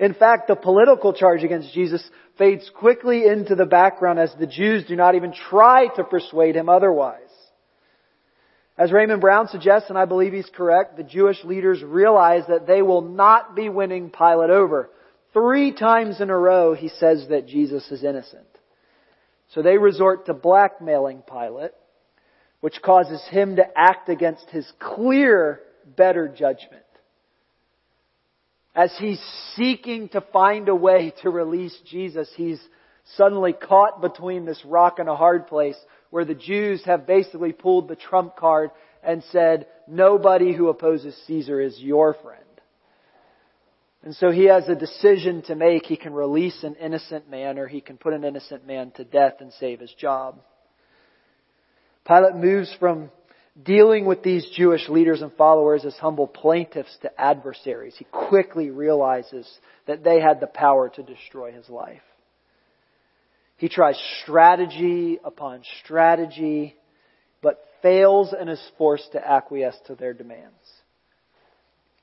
In 0.00 0.14
fact, 0.14 0.48
the 0.48 0.56
political 0.56 1.12
charge 1.12 1.44
against 1.44 1.72
Jesus 1.72 2.02
fades 2.38 2.68
quickly 2.74 3.24
into 3.24 3.54
the 3.54 3.66
background 3.66 4.18
as 4.18 4.34
the 4.34 4.48
Jews 4.48 4.84
do 4.88 4.96
not 4.96 5.14
even 5.14 5.32
try 5.32 5.86
to 5.94 6.02
persuade 6.02 6.56
him 6.56 6.68
otherwise. 6.68 7.20
As 8.76 8.90
Raymond 8.90 9.20
Brown 9.20 9.46
suggests, 9.46 9.90
and 9.90 9.98
I 9.98 10.06
believe 10.06 10.32
he's 10.32 10.50
correct, 10.52 10.96
the 10.96 11.04
Jewish 11.04 11.44
leaders 11.44 11.84
realize 11.84 12.42
that 12.48 12.66
they 12.66 12.82
will 12.82 13.02
not 13.02 13.54
be 13.54 13.68
winning 13.68 14.10
Pilate 14.10 14.50
over. 14.50 14.90
Three 15.32 15.72
times 15.72 16.20
in 16.20 16.30
a 16.30 16.36
row 16.36 16.74
he 16.74 16.88
says 16.88 17.28
that 17.28 17.46
Jesus 17.46 17.88
is 17.92 18.02
innocent. 18.02 18.46
So 19.54 19.62
they 19.62 19.78
resort 19.78 20.26
to 20.26 20.34
blackmailing 20.34 21.22
Pilate, 21.22 21.72
which 22.60 22.82
causes 22.82 23.22
him 23.30 23.56
to 23.56 23.64
act 23.76 24.08
against 24.08 24.48
his 24.50 24.70
clear 24.78 25.60
better 25.96 26.28
judgment. 26.28 26.84
As 28.74 28.94
he's 28.98 29.20
seeking 29.56 30.08
to 30.10 30.20
find 30.20 30.68
a 30.68 30.74
way 30.74 31.12
to 31.22 31.30
release 31.30 31.76
Jesus, 31.90 32.30
he's 32.36 32.60
suddenly 33.16 33.52
caught 33.52 34.00
between 34.02 34.44
this 34.44 34.62
rock 34.64 34.98
and 34.98 35.08
a 35.08 35.16
hard 35.16 35.46
place 35.46 35.78
where 36.10 36.24
the 36.24 36.34
Jews 36.34 36.82
have 36.84 37.06
basically 37.06 37.52
pulled 37.52 37.88
the 37.88 37.96
trump 37.96 38.36
card 38.36 38.70
and 39.02 39.22
said, 39.32 39.66
nobody 39.86 40.54
who 40.54 40.68
opposes 40.68 41.16
Caesar 41.26 41.60
is 41.60 41.78
your 41.78 42.14
friend. 42.22 42.44
And 44.04 44.14
so 44.14 44.30
he 44.30 44.44
has 44.44 44.68
a 44.68 44.74
decision 44.74 45.42
to 45.42 45.54
make. 45.54 45.84
He 45.86 45.96
can 45.96 46.12
release 46.12 46.62
an 46.62 46.76
innocent 46.76 47.28
man 47.28 47.58
or 47.58 47.66
he 47.66 47.80
can 47.80 47.96
put 47.98 48.12
an 48.12 48.24
innocent 48.24 48.66
man 48.66 48.92
to 48.92 49.04
death 49.04 49.34
and 49.40 49.52
save 49.54 49.80
his 49.80 49.92
job. 49.94 50.38
Pilate 52.06 52.36
moves 52.36 52.74
from 52.78 53.10
dealing 53.62 54.06
with 54.06 54.22
these 54.22 54.48
Jewish 54.56 54.88
leaders 54.88 55.20
and 55.20 55.32
followers 55.32 55.84
as 55.84 55.94
humble 55.96 56.28
plaintiffs 56.28 56.96
to 57.02 57.20
adversaries. 57.20 57.94
He 57.98 58.06
quickly 58.10 58.70
realizes 58.70 59.48
that 59.86 60.04
they 60.04 60.20
had 60.20 60.40
the 60.40 60.46
power 60.46 60.88
to 60.90 61.02
destroy 61.02 61.52
his 61.52 61.68
life. 61.68 62.02
He 63.56 63.68
tries 63.68 64.00
strategy 64.22 65.18
upon 65.24 65.62
strategy, 65.82 66.76
but 67.42 67.64
fails 67.82 68.32
and 68.38 68.48
is 68.48 68.62
forced 68.78 69.12
to 69.12 69.28
acquiesce 69.28 69.76
to 69.86 69.96
their 69.96 70.14
demands. 70.14 70.54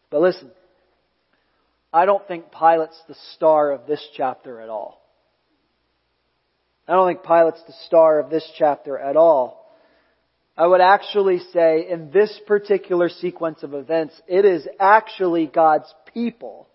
But 0.09 0.21
listen, 0.21 0.51
I 1.95 2.05
don't 2.05 2.27
think 2.27 2.51
Pilate's 2.51 3.01
the 3.07 3.15
star 3.35 3.71
of 3.71 3.87
this 3.87 4.05
chapter 4.17 4.59
at 4.59 4.67
all. 4.67 5.01
I 6.89 6.91
don't 6.91 7.07
think 7.07 7.23
Pilate's 7.23 7.63
the 7.67 7.75
star 7.85 8.19
of 8.19 8.29
this 8.29 8.45
chapter 8.57 8.99
at 8.99 9.15
all. 9.15 9.73
I 10.57 10.67
would 10.67 10.81
actually 10.81 11.39
say 11.53 11.87
in 11.89 12.11
this 12.11 12.37
particular 12.47 13.07
sequence 13.07 13.63
of 13.63 13.73
events, 13.73 14.13
it 14.27 14.43
is 14.43 14.67
actually 14.77 15.45
God's 15.45 15.91
people. 16.13 16.67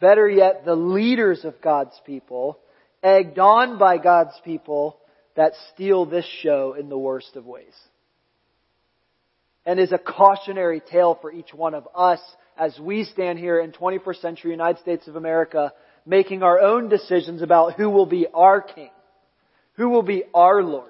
Better 0.00 0.28
yet, 0.28 0.64
the 0.64 0.76
leaders 0.76 1.44
of 1.44 1.60
God's 1.60 2.00
people, 2.06 2.60
egged 3.02 3.40
on 3.40 3.76
by 3.76 3.98
God's 3.98 4.40
people, 4.44 4.98
that 5.34 5.54
steal 5.74 6.06
this 6.06 6.26
show 6.44 6.76
in 6.78 6.90
the 6.90 6.98
worst 6.98 7.34
of 7.34 7.44
ways. 7.44 7.74
And 9.66 9.80
is 9.80 9.90
a 9.90 9.98
cautionary 9.98 10.80
tale 10.80 11.18
for 11.20 11.32
each 11.32 11.52
one 11.52 11.74
of 11.74 11.88
us 11.92 12.20
as 12.60 12.78
we 12.78 13.04
stand 13.04 13.38
here 13.38 13.58
in 13.58 13.72
21st 13.72 14.20
century 14.20 14.50
United 14.50 14.78
States 14.82 15.08
of 15.08 15.16
America 15.16 15.72
making 16.04 16.42
our 16.42 16.60
own 16.60 16.90
decisions 16.90 17.40
about 17.40 17.72
who 17.72 17.88
will 17.88 18.04
be 18.04 18.26
our 18.34 18.60
king, 18.60 18.90
who 19.74 19.88
will 19.88 20.02
be 20.02 20.24
our 20.34 20.62
Lord. 20.62 20.86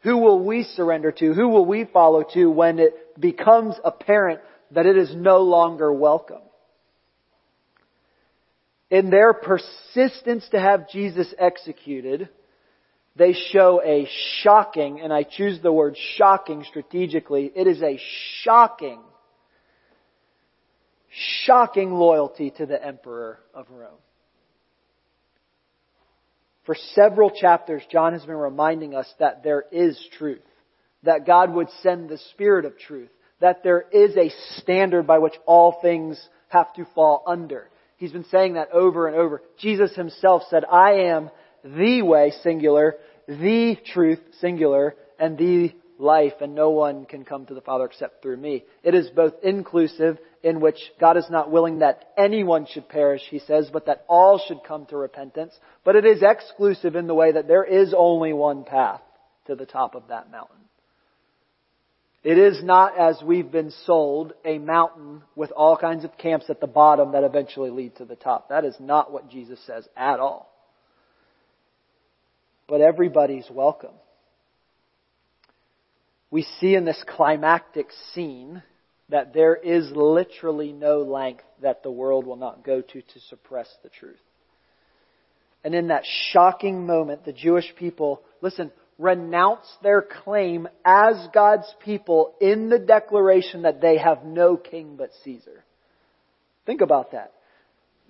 Who 0.00 0.18
will 0.18 0.44
we 0.44 0.64
surrender 0.64 1.12
to? 1.12 1.32
Who 1.32 1.48
will 1.48 1.64
we 1.64 1.84
follow 1.84 2.24
to 2.34 2.50
when 2.50 2.78
it 2.78 3.18
becomes 3.18 3.76
apparent 3.84 4.40
that 4.72 4.86
it 4.86 4.98
is 4.98 5.14
no 5.14 5.38
longer 5.38 5.90
welcome? 5.92 6.42
In 8.90 9.08
their 9.08 9.32
persistence 9.32 10.46
to 10.50 10.60
have 10.60 10.90
Jesus 10.90 11.32
executed, 11.38 12.28
they 13.16 13.32
show 13.32 13.80
a 13.82 14.08
shocking, 14.42 15.00
and 15.00 15.12
I 15.12 15.22
choose 15.22 15.60
the 15.62 15.72
word 15.72 15.96
shocking 16.16 16.64
strategically, 16.68 17.50
it 17.54 17.66
is 17.66 17.80
a 17.80 17.98
shocking, 18.42 19.00
shocking 21.44 21.92
loyalty 21.92 22.50
to 22.58 22.66
the 22.66 22.84
emperor 22.84 23.38
of 23.54 23.66
Rome. 23.70 23.98
For 26.64 26.74
several 26.94 27.30
chapters, 27.30 27.82
John 27.90 28.14
has 28.14 28.24
been 28.24 28.36
reminding 28.36 28.94
us 28.94 29.12
that 29.18 29.44
there 29.44 29.64
is 29.70 29.98
truth, 30.18 30.42
that 31.02 31.26
God 31.26 31.52
would 31.52 31.68
send 31.82 32.08
the 32.08 32.18
Spirit 32.32 32.64
of 32.64 32.78
truth, 32.78 33.10
that 33.40 33.62
there 33.62 33.84
is 33.92 34.16
a 34.16 34.32
standard 34.56 35.06
by 35.06 35.18
which 35.18 35.34
all 35.44 35.78
things 35.82 36.20
have 36.48 36.72
to 36.74 36.86
fall 36.94 37.22
under. 37.26 37.68
He's 37.96 38.12
been 38.12 38.24
saying 38.24 38.54
that 38.54 38.70
over 38.72 39.06
and 39.06 39.16
over. 39.16 39.42
Jesus 39.58 39.94
himself 39.94 40.42
said, 40.48 40.64
I 40.64 40.92
am 41.08 41.30
the 41.62 42.02
way, 42.02 42.32
singular, 42.42 42.96
the 43.28 43.76
truth, 43.92 44.20
singular, 44.40 44.96
and 45.18 45.36
the 45.36 45.74
life, 45.98 46.34
and 46.40 46.54
no 46.54 46.70
one 46.70 47.04
can 47.04 47.24
come 47.24 47.46
to 47.46 47.54
the 47.54 47.60
Father 47.60 47.84
except 47.84 48.22
through 48.22 48.36
me. 48.36 48.64
It 48.82 48.94
is 48.94 49.08
both 49.10 49.34
inclusive, 49.42 50.18
in 50.42 50.60
which 50.60 50.78
God 51.00 51.16
is 51.16 51.26
not 51.30 51.50
willing 51.50 51.78
that 51.78 52.12
anyone 52.16 52.66
should 52.66 52.88
perish, 52.88 53.22
he 53.30 53.38
says, 53.38 53.70
but 53.72 53.86
that 53.86 54.04
all 54.08 54.42
should 54.46 54.64
come 54.66 54.86
to 54.86 54.96
repentance. 54.96 55.58
But 55.84 55.96
it 55.96 56.04
is 56.04 56.22
exclusive 56.22 56.96
in 56.96 57.06
the 57.06 57.14
way 57.14 57.32
that 57.32 57.48
there 57.48 57.64
is 57.64 57.94
only 57.96 58.32
one 58.32 58.64
path 58.64 59.00
to 59.46 59.54
the 59.54 59.66
top 59.66 59.94
of 59.94 60.08
that 60.08 60.30
mountain. 60.30 60.56
It 62.22 62.38
is 62.38 62.62
not, 62.64 62.98
as 62.98 63.22
we've 63.22 63.50
been 63.50 63.70
sold, 63.84 64.32
a 64.46 64.58
mountain 64.58 65.22
with 65.36 65.50
all 65.50 65.76
kinds 65.76 66.04
of 66.04 66.16
camps 66.16 66.46
at 66.48 66.60
the 66.60 66.66
bottom 66.66 67.12
that 67.12 67.22
eventually 67.22 67.70
lead 67.70 67.96
to 67.96 68.06
the 68.06 68.16
top. 68.16 68.48
That 68.48 68.64
is 68.64 68.74
not 68.80 69.12
what 69.12 69.30
Jesus 69.30 69.58
says 69.66 69.86
at 69.94 70.20
all. 70.20 70.50
But 72.66 72.80
everybody's 72.80 73.46
welcome 73.50 73.92
we 76.34 76.42
see 76.58 76.74
in 76.74 76.84
this 76.84 77.00
climactic 77.06 77.86
scene 78.12 78.60
that 79.08 79.32
there 79.32 79.54
is 79.54 79.88
literally 79.94 80.72
no 80.72 81.02
length 81.02 81.44
that 81.62 81.84
the 81.84 81.92
world 81.92 82.26
will 82.26 82.34
not 82.34 82.64
go 82.64 82.80
to 82.80 83.00
to 83.00 83.20
suppress 83.28 83.72
the 83.84 83.88
truth. 83.88 84.18
And 85.62 85.76
in 85.76 85.88
that 85.88 86.02
shocking 86.32 86.86
moment, 86.86 87.24
the 87.24 87.32
Jewish 87.32 87.72
people, 87.78 88.20
listen, 88.42 88.72
renounce 88.98 89.64
their 89.80 90.02
claim 90.02 90.66
as 90.84 91.14
God's 91.32 91.72
people 91.84 92.34
in 92.40 92.68
the 92.68 92.80
declaration 92.80 93.62
that 93.62 93.80
they 93.80 93.96
have 93.98 94.24
no 94.24 94.56
king 94.56 94.96
but 94.96 95.10
Caesar. 95.22 95.62
Think 96.66 96.80
about 96.80 97.12
that. 97.12 97.32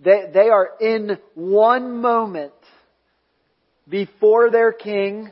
They, 0.02 0.30
they 0.32 0.48
are 0.48 0.70
in 0.80 1.18
one 1.34 2.00
moment 2.00 2.54
before 3.86 4.50
their 4.50 4.72
king 4.72 5.30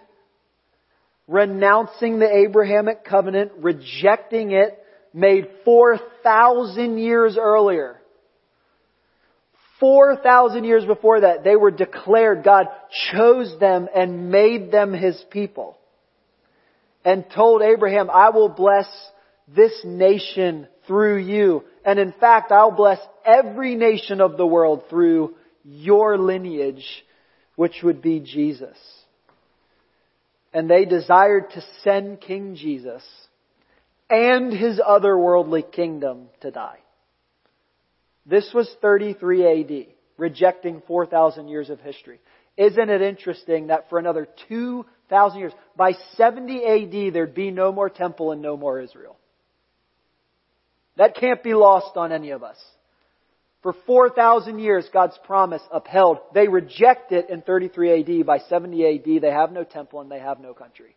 renouncing 1.33 2.18
the 2.18 2.29
Abrahamic 2.31 3.05
covenant, 3.05 3.53
rejecting 3.59 4.53
it, 4.53 4.79
made 5.14 5.49
4,000 5.64 6.99
years 6.99 7.38
earlier. 7.40 7.99
4,000 9.81 10.64
years 10.64 10.85
before 10.85 11.23
that, 11.23 11.42
they 11.42 11.57
were 11.57 11.71
declared, 11.71 12.45
God 12.45 12.66
chose 13.12 13.59
them 13.59 13.88
and 13.95 14.31
made 14.31 14.71
them 14.71 14.92
His 14.92 15.21
people. 15.31 15.79
And 17.05 17.25
told 17.35 17.62
Abraham, 17.62 18.11
I 18.11 18.31
will 18.31 18.49
bless 18.49 18.87
this 19.49 19.73
nation 19.85 20.68
through 20.87 21.18
you. 21.18 21.64
And 21.85 21.99
in 21.99 22.12
fact, 22.12 22.53
I'll 22.53 22.71
bless 22.71 23.01
every 23.25 23.75
nation 23.75 24.21
of 24.21 24.37
the 24.37 24.47
world 24.47 24.85
through 24.88 25.35
your 25.64 26.16
lineage, 26.16 26.87
which 27.57 27.81
would 27.83 28.03
be 28.03 28.21
Jesus 28.21 28.77
and 30.52 30.68
they 30.68 30.84
desired 30.84 31.50
to 31.50 31.64
send 31.82 32.20
King 32.20 32.54
Jesus 32.54 33.02
and 34.10 34.52
his 34.52 34.78
otherworldly 34.78 35.70
kingdom 35.72 36.28
to 36.40 36.50
die. 36.50 36.78
This 38.26 38.50
was 38.54 38.70
33 38.80 39.60
AD, 39.60 39.86
rejecting 40.16 40.82
4,000 40.86 41.48
years 41.48 41.70
of 41.70 41.80
history. 41.80 42.20
Isn't 42.56 42.90
it 42.90 43.00
interesting 43.00 43.68
that 43.68 43.88
for 43.88 43.98
another 43.98 44.28
2,000 44.48 45.38
years, 45.40 45.52
by 45.76 45.92
70 46.16 46.64
AD, 46.64 47.14
there'd 47.14 47.34
be 47.34 47.50
no 47.50 47.72
more 47.72 47.88
temple 47.88 48.32
and 48.32 48.42
no 48.42 48.56
more 48.56 48.80
Israel? 48.80 49.16
That 50.96 51.16
can't 51.16 51.42
be 51.42 51.54
lost 51.54 51.96
on 51.96 52.12
any 52.12 52.30
of 52.30 52.42
us. 52.42 52.58
For 53.62 53.75
4,000 53.87 54.59
years, 54.59 54.88
God's 54.92 55.16
promise 55.25 55.62
upheld. 55.70 56.18
They 56.35 56.48
reject 56.48 57.12
it 57.12 57.31
in 57.31 57.42
33 57.42 58.20
AD. 58.20 58.27
By 58.27 58.38
70 58.38 58.85
AD, 58.87 59.22
they 59.22 59.31
have 59.31 59.53
no 59.53 59.62
temple 59.62 60.01
and 60.01 60.11
they 60.11 60.18
have 60.18 60.40
no 60.40 60.53
country. 60.53 60.96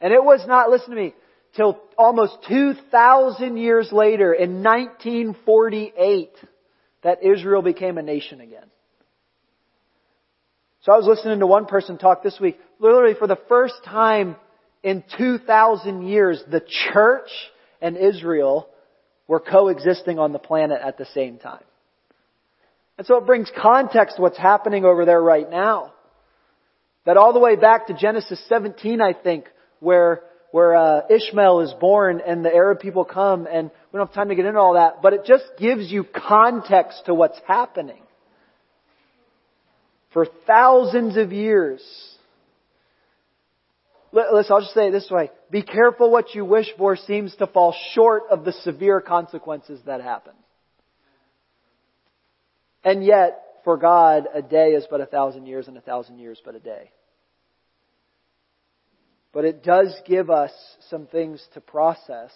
And 0.00 0.12
it 0.12 0.22
was 0.22 0.46
not, 0.46 0.70
listen 0.70 0.90
to 0.90 0.96
me, 0.96 1.14
till 1.56 1.80
almost 1.96 2.36
2,000 2.48 3.56
years 3.56 3.90
later, 3.90 4.32
in 4.32 4.62
1948, 4.62 6.30
that 7.02 7.24
Israel 7.24 7.62
became 7.62 7.98
a 7.98 8.02
nation 8.02 8.40
again. 8.40 8.66
So 10.82 10.92
I 10.92 10.96
was 10.96 11.06
listening 11.06 11.40
to 11.40 11.46
one 11.46 11.66
person 11.66 11.98
talk 11.98 12.22
this 12.22 12.38
week. 12.40 12.58
Literally 12.78 13.14
for 13.18 13.26
the 13.26 13.38
first 13.48 13.74
time 13.84 14.36
in 14.84 15.02
2,000 15.16 16.06
years, 16.06 16.40
the 16.48 16.62
church 16.92 17.30
and 17.82 17.96
Israel 17.96 18.68
were 19.28 19.40
coexisting 19.40 20.18
on 20.18 20.32
the 20.32 20.38
planet 20.38 20.80
at 20.82 20.98
the 20.98 21.06
same 21.14 21.38
time. 21.38 21.62
And 22.96 23.06
so 23.06 23.18
it 23.18 23.26
brings 23.26 23.50
context 23.56 24.16
to 24.16 24.22
what's 24.22 24.38
happening 24.38 24.84
over 24.84 25.04
there 25.04 25.20
right 25.20 25.48
now. 25.48 25.92
That 27.06 27.16
all 27.16 27.32
the 27.32 27.38
way 27.38 27.54
back 27.54 27.86
to 27.86 27.94
Genesis 27.94 28.42
17, 28.48 29.00
I 29.00 29.12
think, 29.12 29.44
where 29.78 30.22
where 30.50 30.74
uh, 30.74 31.02
Ishmael 31.10 31.60
is 31.60 31.72
born 31.74 32.22
and 32.26 32.44
the 32.44 32.52
Arab 32.52 32.80
people 32.80 33.04
come, 33.04 33.46
and 33.46 33.70
we 33.92 33.98
don't 33.98 34.06
have 34.06 34.14
time 34.14 34.30
to 34.30 34.34
get 34.34 34.46
into 34.46 34.58
all 34.58 34.74
that, 34.74 35.02
but 35.02 35.12
it 35.12 35.24
just 35.26 35.44
gives 35.58 35.90
you 35.92 36.04
context 36.04 37.02
to 37.06 37.14
what's 37.14 37.38
happening. 37.46 38.00
For 40.12 40.26
thousands 40.46 41.16
of 41.16 41.32
years, 41.32 41.82
Listen, 44.12 44.52
I'll 44.52 44.60
just 44.60 44.74
say 44.74 44.88
it 44.88 44.92
this 44.92 45.10
way. 45.10 45.30
Be 45.50 45.62
careful 45.62 46.10
what 46.10 46.34
you 46.34 46.44
wish 46.44 46.66
for 46.78 46.96
seems 46.96 47.34
to 47.36 47.46
fall 47.46 47.74
short 47.92 48.22
of 48.30 48.44
the 48.44 48.52
severe 48.52 49.00
consequences 49.00 49.80
that 49.84 50.00
happen. 50.00 50.32
And 52.84 53.04
yet, 53.04 53.42
for 53.64 53.76
God, 53.76 54.24
a 54.32 54.40
day 54.40 54.70
is 54.70 54.86
but 54.90 55.00
a 55.00 55.06
thousand 55.06 55.46
years 55.46 55.68
and 55.68 55.76
a 55.76 55.82
thousand 55.82 56.18
years 56.18 56.40
but 56.42 56.54
a 56.54 56.60
day. 56.60 56.90
But 59.32 59.44
it 59.44 59.62
does 59.62 59.94
give 60.06 60.30
us 60.30 60.52
some 60.88 61.06
things 61.06 61.44
to 61.52 61.60
process 61.60 62.32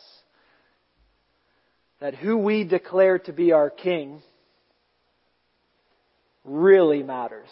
that 2.01 2.15
who 2.15 2.37
we 2.37 2.65
declare 2.65 3.19
to 3.21 3.33
be 3.33 3.53
our 3.53 3.71
king 3.71 4.21
really 6.45 7.03
matters. 7.03 7.49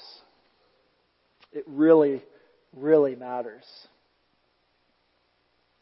It 1.52 1.64
really, 1.66 2.22
really 2.76 3.16
matters. 3.16 3.64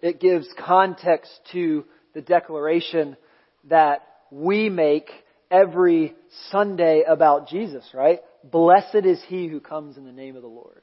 It 0.00 0.20
gives 0.20 0.46
context 0.58 1.30
to 1.52 1.84
the 2.14 2.20
declaration 2.20 3.16
that 3.64 4.06
we 4.30 4.68
make 4.68 5.10
every 5.50 6.14
Sunday 6.50 7.04
about 7.06 7.48
Jesus, 7.48 7.84
right? 7.94 8.20
Blessed 8.44 9.04
is 9.04 9.22
he 9.26 9.48
who 9.48 9.60
comes 9.60 9.96
in 9.96 10.04
the 10.04 10.12
name 10.12 10.36
of 10.36 10.42
the 10.42 10.48
Lord. 10.48 10.82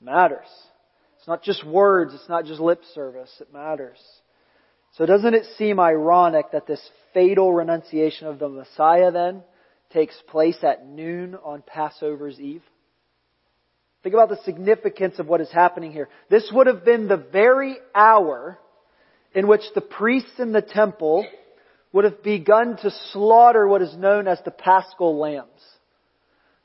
It 0.00 0.04
matters. 0.04 0.46
It's 1.18 1.28
not 1.28 1.42
just 1.42 1.64
words, 1.64 2.14
it's 2.14 2.28
not 2.28 2.44
just 2.44 2.60
lip 2.60 2.82
service, 2.94 3.30
it 3.40 3.52
matters. 3.52 3.98
So 4.92 5.06
doesn't 5.06 5.34
it 5.34 5.44
seem 5.58 5.78
ironic 5.78 6.52
that 6.52 6.66
this 6.66 6.80
fatal 7.12 7.52
renunciation 7.52 8.26
of 8.26 8.38
the 8.38 8.48
Messiah 8.48 9.10
then 9.10 9.42
takes 9.92 10.16
place 10.28 10.58
at 10.62 10.86
noon 10.86 11.34
on 11.34 11.62
Passover's 11.66 12.40
Eve? 12.40 12.62
Think 14.06 14.14
about 14.14 14.28
the 14.28 14.44
significance 14.44 15.18
of 15.18 15.26
what 15.26 15.40
is 15.40 15.50
happening 15.50 15.90
here. 15.90 16.08
This 16.30 16.48
would 16.52 16.68
have 16.68 16.84
been 16.84 17.08
the 17.08 17.16
very 17.16 17.74
hour 17.92 18.56
in 19.34 19.48
which 19.48 19.62
the 19.74 19.80
priests 19.80 20.38
in 20.38 20.52
the 20.52 20.62
temple 20.62 21.26
would 21.92 22.04
have 22.04 22.22
begun 22.22 22.76
to 22.82 22.92
slaughter 23.10 23.66
what 23.66 23.82
is 23.82 23.96
known 23.96 24.28
as 24.28 24.38
the 24.44 24.52
paschal 24.52 25.18
lambs. 25.18 25.60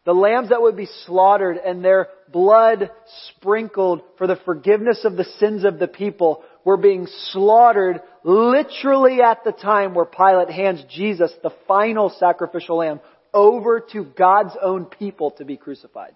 The 0.06 0.14
lambs 0.14 0.50
that 0.50 0.62
would 0.62 0.78
be 0.78 0.88
slaughtered 1.08 1.58
and 1.58 1.84
their 1.84 2.10
blood 2.32 2.92
sprinkled 3.30 4.04
for 4.20 4.28
the 4.28 4.40
forgiveness 4.46 5.04
of 5.04 5.18
the 5.18 5.26
sins 5.40 5.64
of 5.64 5.80
the 5.80 5.88
people 5.88 6.44
were 6.64 6.78
being 6.78 7.08
slaughtered 7.32 8.04
literally 8.24 9.20
at 9.24 9.44
the 9.44 9.52
time 9.52 9.96
where 9.96 10.06
Pilate 10.06 10.52
hands 10.52 10.84
Jesus, 10.92 11.32
the 11.42 11.56
final 11.68 12.12
sacrificial 12.20 12.78
lamb, 12.78 13.00
over 13.34 13.80
to 13.94 14.04
God's 14.04 14.56
own 14.62 14.86
people 14.86 15.32
to 15.40 15.44
be 15.44 15.58
crucified 15.58 16.14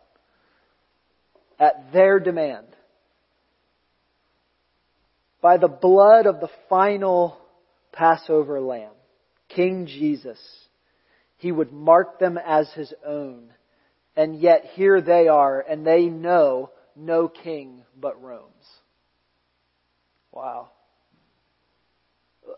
at 1.59 1.91
their 1.93 2.19
demand. 2.19 2.67
By 5.41 5.57
the 5.57 5.67
blood 5.67 6.25
of 6.25 6.39
the 6.39 6.49
final 6.69 7.37
Passover 7.91 8.59
lamb, 8.59 8.91
King 9.49 9.85
Jesus, 9.85 10.39
he 11.37 11.51
would 11.51 11.71
mark 11.71 12.19
them 12.19 12.37
as 12.37 12.71
his 12.73 12.93
own. 13.05 13.49
And 14.15 14.39
yet 14.39 14.65
here 14.73 15.01
they 15.01 15.27
are, 15.27 15.59
and 15.59 15.85
they 15.85 16.05
know 16.05 16.71
no 16.95 17.27
king 17.27 17.83
but 17.99 18.21
Rome's. 18.21 18.51
Wow. 20.31 20.69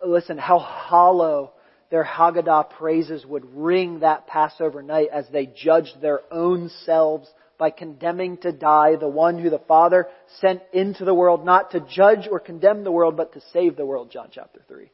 Listen, 0.05 0.37
how 0.37 0.59
hollow 0.59 1.53
their 1.89 2.03
Haggadah 2.03 2.71
praises 2.71 3.25
would 3.25 3.45
ring 3.53 3.99
that 3.99 4.27
Passover 4.27 4.81
night 4.81 5.09
as 5.11 5.25
they 5.31 5.45
judged 5.45 6.01
their 6.01 6.21
own 6.31 6.69
selves 6.85 7.27
by 7.57 7.69
condemning 7.69 8.37
to 8.37 8.51
die 8.51 8.95
the 8.95 9.07
one 9.07 9.39
who 9.39 9.49
the 9.49 9.59
Father 9.59 10.07
sent 10.39 10.61
into 10.73 11.05
the 11.05 11.13
world 11.13 11.45
not 11.45 11.71
to 11.71 11.79
judge 11.79 12.27
or 12.29 12.39
condemn 12.39 12.83
the 12.83 12.91
world, 12.91 13.17
but 13.17 13.33
to 13.33 13.41
save 13.53 13.75
the 13.75 13.85
world, 13.85 14.11
John 14.11 14.29
chapter 14.31 14.61
3. 14.67 14.91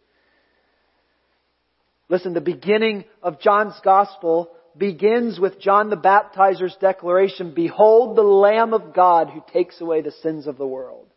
Listen, 2.09 2.33
the 2.33 2.41
beginning 2.41 3.05
of 3.21 3.39
John's 3.41 3.79
Gospel 3.83 4.51
begins 4.77 5.39
with 5.39 5.59
John 5.59 5.89
the 5.89 5.95
Baptizer's 5.95 6.75
declaration, 6.79 7.53
Behold 7.53 8.15
the 8.15 8.23
Lamb 8.23 8.73
of 8.73 8.93
God 8.93 9.29
who 9.29 9.43
takes 9.51 9.79
away 9.81 10.01
the 10.01 10.11
sins 10.11 10.47
of 10.47 10.57
the 10.57 10.67
world. 10.67 11.07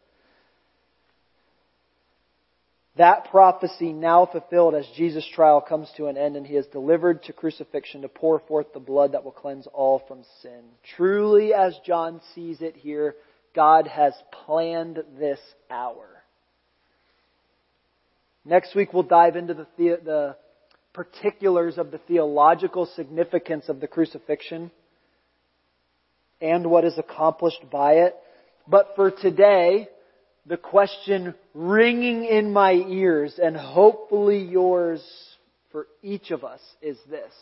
That 2.97 3.31
prophecy 3.31 3.93
now 3.93 4.25
fulfilled 4.25 4.75
as 4.75 4.87
Jesus' 4.97 5.29
trial 5.35 5.61
comes 5.61 5.91
to 5.97 6.07
an 6.07 6.17
end 6.17 6.37
and 6.37 6.47
he 6.47 6.57
is 6.57 6.67
delivered 6.69 7.23
to 7.25 7.35
crucifixion 7.35 8.03
to 8.03 8.09
pour 8.09 8.41
forth 8.41 8.73
the 8.73 8.81
blood 8.81 9.13
that 9.13 9.23
will 9.23 9.33
cleanse 9.33 9.67
all 9.67 10.03
from 10.09 10.23
sin. 10.41 10.63
Truly, 10.97 11.53
as 11.53 11.79
John 11.85 12.23
sees 12.35 12.63
it 12.63 12.75
here, 12.75 13.15
God 13.55 13.87
has 13.87 14.15
planned 14.47 15.03
this 15.19 15.41
hour. 15.71 16.07
Next 18.47 18.75
week 18.75 18.95
we'll 18.95 19.03
dive 19.03 19.37
into 19.37 19.53
the, 19.53 19.67
the, 19.77 20.01
the 20.03 20.37
particulars 20.95 21.77
of 21.77 21.91
the 21.91 21.99
theological 21.99 22.87
significance 22.97 23.69
of 23.69 23.81
the 23.81 23.89
crucifixion 23.89 24.71
and 26.41 26.71
what 26.71 26.85
is 26.85 26.97
accomplished 26.97 27.71
by 27.71 27.95
it. 27.95 28.15
But 28.67 28.93
for 28.97 29.11
today, 29.11 29.89
the 30.47 30.57
question 30.57 31.35
ringing 31.55 32.25
in 32.25 32.53
my 32.53 32.73
ears 32.73 33.39
and 33.43 33.57
hopefully 33.57 34.39
yours 34.39 35.03
for 35.73 35.89
each 36.03 36.31
of 36.31 36.45
us 36.45 36.61
is 36.81 36.99
this. 37.11 37.33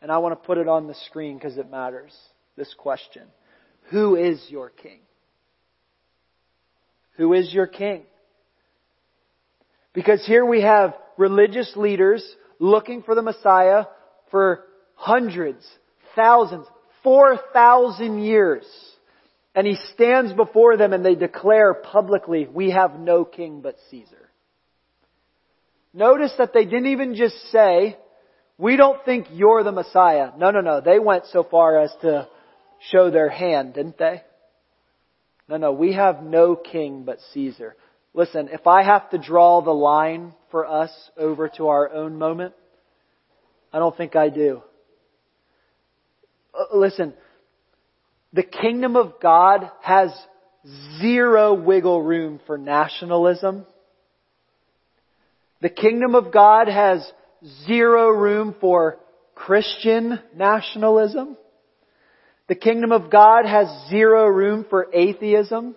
And 0.00 0.10
I 0.10 0.18
want 0.18 0.40
to 0.40 0.46
put 0.46 0.58
it 0.58 0.66
on 0.66 0.86
the 0.86 0.94
screen 1.06 1.36
because 1.36 1.58
it 1.58 1.70
matters. 1.70 2.16
This 2.56 2.74
question. 2.76 3.22
Who 3.90 4.16
is 4.16 4.42
your 4.48 4.70
king? 4.70 5.00
Who 7.16 7.34
is 7.34 7.52
your 7.52 7.66
king? 7.66 8.04
Because 9.92 10.24
here 10.26 10.44
we 10.44 10.62
have 10.62 10.94
religious 11.18 11.72
leaders 11.76 12.24
looking 12.58 13.02
for 13.02 13.14
the 13.14 13.22
Messiah 13.22 13.84
for 14.30 14.64
hundreds, 14.94 15.66
thousands, 16.16 16.66
four 17.02 17.38
thousand 17.52 18.22
years. 18.22 18.64
And 19.54 19.66
he 19.66 19.76
stands 19.94 20.32
before 20.32 20.76
them 20.76 20.92
and 20.92 21.04
they 21.04 21.14
declare 21.14 21.74
publicly, 21.74 22.46
we 22.46 22.70
have 22.70 22.98
no 22.98 23.24
king 23.24 23.60
but 23.60 23.76
Caesar. 23.90 24.30
Notice 25.92 26.32
that 26.38 26.52
they 26.52 26.64
didn't 26.64 26.86
even 26.86 27.16
just 27.16 27.34
say, 27.50 27.96
we 28.58 28.76
don't 28.76 29.04
think 29.04 29.26
you're 29.32 29.64
the 29.64 29.72
Messiah. 29.72 30.30
No, 30.36 30.50
no, 30.50 30.60
no. 30.60 30.80
They 30.80 30.98
went 30.98 31.24
so 31.32 31.42
far 31.42 31.80
as 31.80 31.90
to 32.02 32.28
show 32.90 33.10
their 33.10 33.28
hand, 33.28 33.74
didn't 33.74 33.98
they? 33.98 34.22
No, 35.48 35.56
no. 35.56 35.72
We 35.72 35.94
have 35.94 36.22
no 36.22 36.54
king 36.54 37.02
but 37.04 37.18
Caesar. 37.32 37.74
Listen, 38.14 38.48
if 38.52 38.66
I 38.66 38.84
have 38.84 39.10
to 39.10 39.18
draw 39.18 39.62
the 39.62 39.72
line 39.72 40.32
for 40.50 40.66
us 40.66 40.90
over 41.16 41.48
to 41.56 41.68
our 41.68 41.92
own 41.92 42.18
moment, 42.18 42.54
I 43.72 43.78
don't 43.78 43.96
think 43.96 44.14
I 44.14 44.28
do. 44.28 44.62
Uh, 46.52 46.76
listen, 46.76 47.14
the 48.32 48.42
kingdom 48.42 48.96
of 48.96 49.14
God 49.20 49.68
has 49.82 50.10
zero 51.00 51.54
wiggle 51.54 52.02
room 52.02 52.40
for 52.46 52.58
nationalism. 52.58 53.66
The 55.60 55.70
kingdom 55.70 56.14
of 56.14 56.32
God 56.32 56.68
has 56.68 57.10
zero 57.66 58.10
room 58.10 58.54
for 58.60 58.98
Christian 59.34 60.20
nationalism. 60.34 61.36
The 62.48 62.54
kingdom 62.54 62.92
of 62.92 63.10
God 63.10 63.46
has 63.46 63.68
zero 63.88 64.26
room 64.26 64.66
for 64.68 64.88
atheism. 64.92 65.74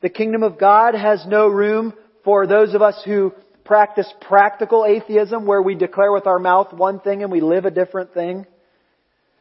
The 0.00 0.08
kingdom 0.10 0.42
of 0.42 0.58
God 0.58 0.94
has 0.94 1.24
no 1.26 1.48
room 1.48 1.94
for 2.24 2.46
those 2.46 2.74
of 2.74 2.82
us 2.82 3.00
who 3.04 3.32
practice 3.64 4.12
practical 4.20 4.84
atheism 4.86 5.46
where 5.46 5.62
we 5.62 5.74
declare 5.74 6.12
with 6.12 6.26
our 6.26 6.38
mouth 6.38 6.72
one 6.72 7.00
thing 7.00 7.22
and 7.22 7.32
we 7.32 7.40
live 7.40 7.64
a 7.64 7.70
different 7.70 8.14
thing. 8.14 8.46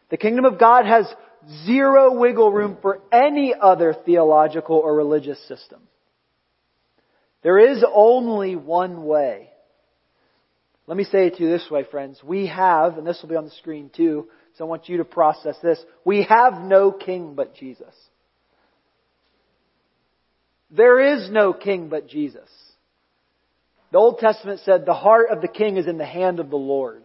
The 0.09 0.17
kingdom 0.17 0.45
of 0.45 0.59
God 0.59 0.85
has 0.85 1.05
zero 1.65 2.17
wiggle 2.17 2.51
room 2.51 2.77
for 2.81 3.01
any 3.11 3.53
other 3.59 3.95
theological 4.05 4.77
or 4.77 4.95
religious 4.95 5.39
system. 5.47 5.81
There 7.43 7.59
is 7.59 7.83
only 7.93 8.55
one 8.55 9.05
way. 9.05 9.49
Let 10.87 10.97
me 10.97 11.03
say 11.03 11.27
it 11.27 11.35
to 11.35 11.43
you 11.43 11.49
this 11.49 11.69
way, 11.69 11.83
friends. 11.83 12.19
We 12.23 12.47
have, 12.47 12.97
and 12.97 13.05
this 13.05 13.19
will 13.21 13.29
be 13.29 13.35
on 13.35 13.45
the 13.45 13.51
screen 13.51 13.89
too, 13.95 14.27
so 14.57 14.65
I 14.65 14.67
want 14.67 14.87
you 14.87 14.97
to 14.97 15.05
process 15.05 15.55
this. 15.61 15.79
We 16.03 16.23
have 16.23 16.61
no 16.61 16.91
king 16.91 17.33
but 17.35 17.55
Jesus. 17.55 17.93
There 20.71 20.99
is 20.99 21.29
no 21.29 21.53
king 21.53 21.89
but 21.89 22.07
Jesus. 22.07 22.49
The 23.91 23.97
Old 23.97 24.19
Testament 24.19 24.61
said 24.65 24.85
the 24.85 24.93
heart 24.93 25.29
of 25.31 25.41
the 25.41 25.47
king 25.47 25.77
is 25.77 25.87
in 25.87 25.97
the 25.97 26.05
hand 26.05 26.39
of 26.39 26.49
the 26.49 26.55
Lord. 26.55 27.03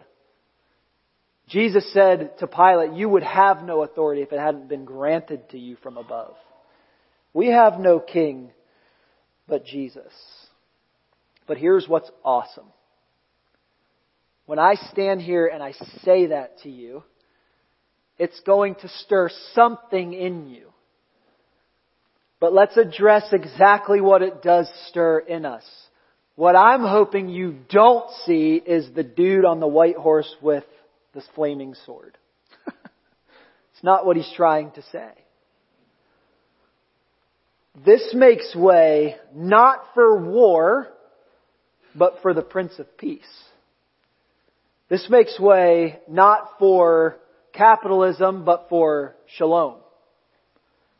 Jesus 1.50 1.92
said 1.92 2.38
to 2.38 2.46
Pilate, 2.46 2.92
You 2.92 3.08
would 3.08 3.24
have 3.24 3.62
no 3.64 3.82
authority 3.82 4.22
if 4.22 4.32
it 4.32 4.38
hadn't 4.38 4.68
been 4.68 4.84
granted 4.84 5.50
to 5.50 5.58
you 5.58 5.76
from 5.82 5.96
above. 5.96 6.34
We 7.34 7.48
have 7.48 7.78
no 7.78 7.98
king 7.98 8.52
but 9.48 9.64
Jesus. 9.64 10.12
But 11.48 11.58
here's 11.58 11.88
what's 11.88 12.10
awesome. 12.24 12.66
When 14.46 14.60
I 14.60 14.74
stand 14.92 15.20
here 15.20 15.46
and 15.46 15.62
I 15.62 15.72
say 16.04 16.26
that 16.26 16.60
to 16.60 16.70
you, 16.70 17.02
it's 18.16 18.38
going 18.40 18.76
to 18.76 18.88
stir 18.88 19.30
something 19.54 20.12
in 20.12 20.48
you. 20.48 20.68
But 22.38 22.52
let's 22.52 22.76
address 22.76 23.24
exactly 23.32 24.00
what 24.00 24.22
it 24.22 24.42
does 24.42 24.70
stir 24.88 25.18
in 25.18 25.44
us. 25.44 25.64
What 26.36 26.54
I'm 26.54 26.82
hoping 26.82 27.28
you 27.28 27.56
don't 27.68 28.08
see 28.24 28.54
is 28.54 28.88
the 28.94 29.02
dude 29.02 29.44
on 29.44 29.60
the 29.60 29.66
white 29.66 29.96
horse 29.96 30.32
with 30.40 30.64
this 31.14 31.26
flaming 31.34 31.74
sword. 31.86 32.16
it's 32.66 33.82
not 33.82 34.06
what 34.06 34.16
he's 34.16 34.32
trying 34.36 34.70
to 34.72 34.82
say. 34.92 35.10
This 37.84 38.12
makes 38.14 38.54
way 38.54 39.16
not 39.34 39.80
for 39.94 40.18
war, 40.18 40.88
but 41.94 42.18
for 42.22 42.34
the 42.34 42.42
Prince 42.42 42.78
of 42.78 42.98
Peace. 42.98 43.22
This 44.88 45.06
makes 45.08 45.38
way 45.38 46.00
not 46.08 46.58
for 46.58 47.16
capitalism, 47.52 48.44
but 48.44 48.66
for 48.68 49.14
shalom, 49.36 49.76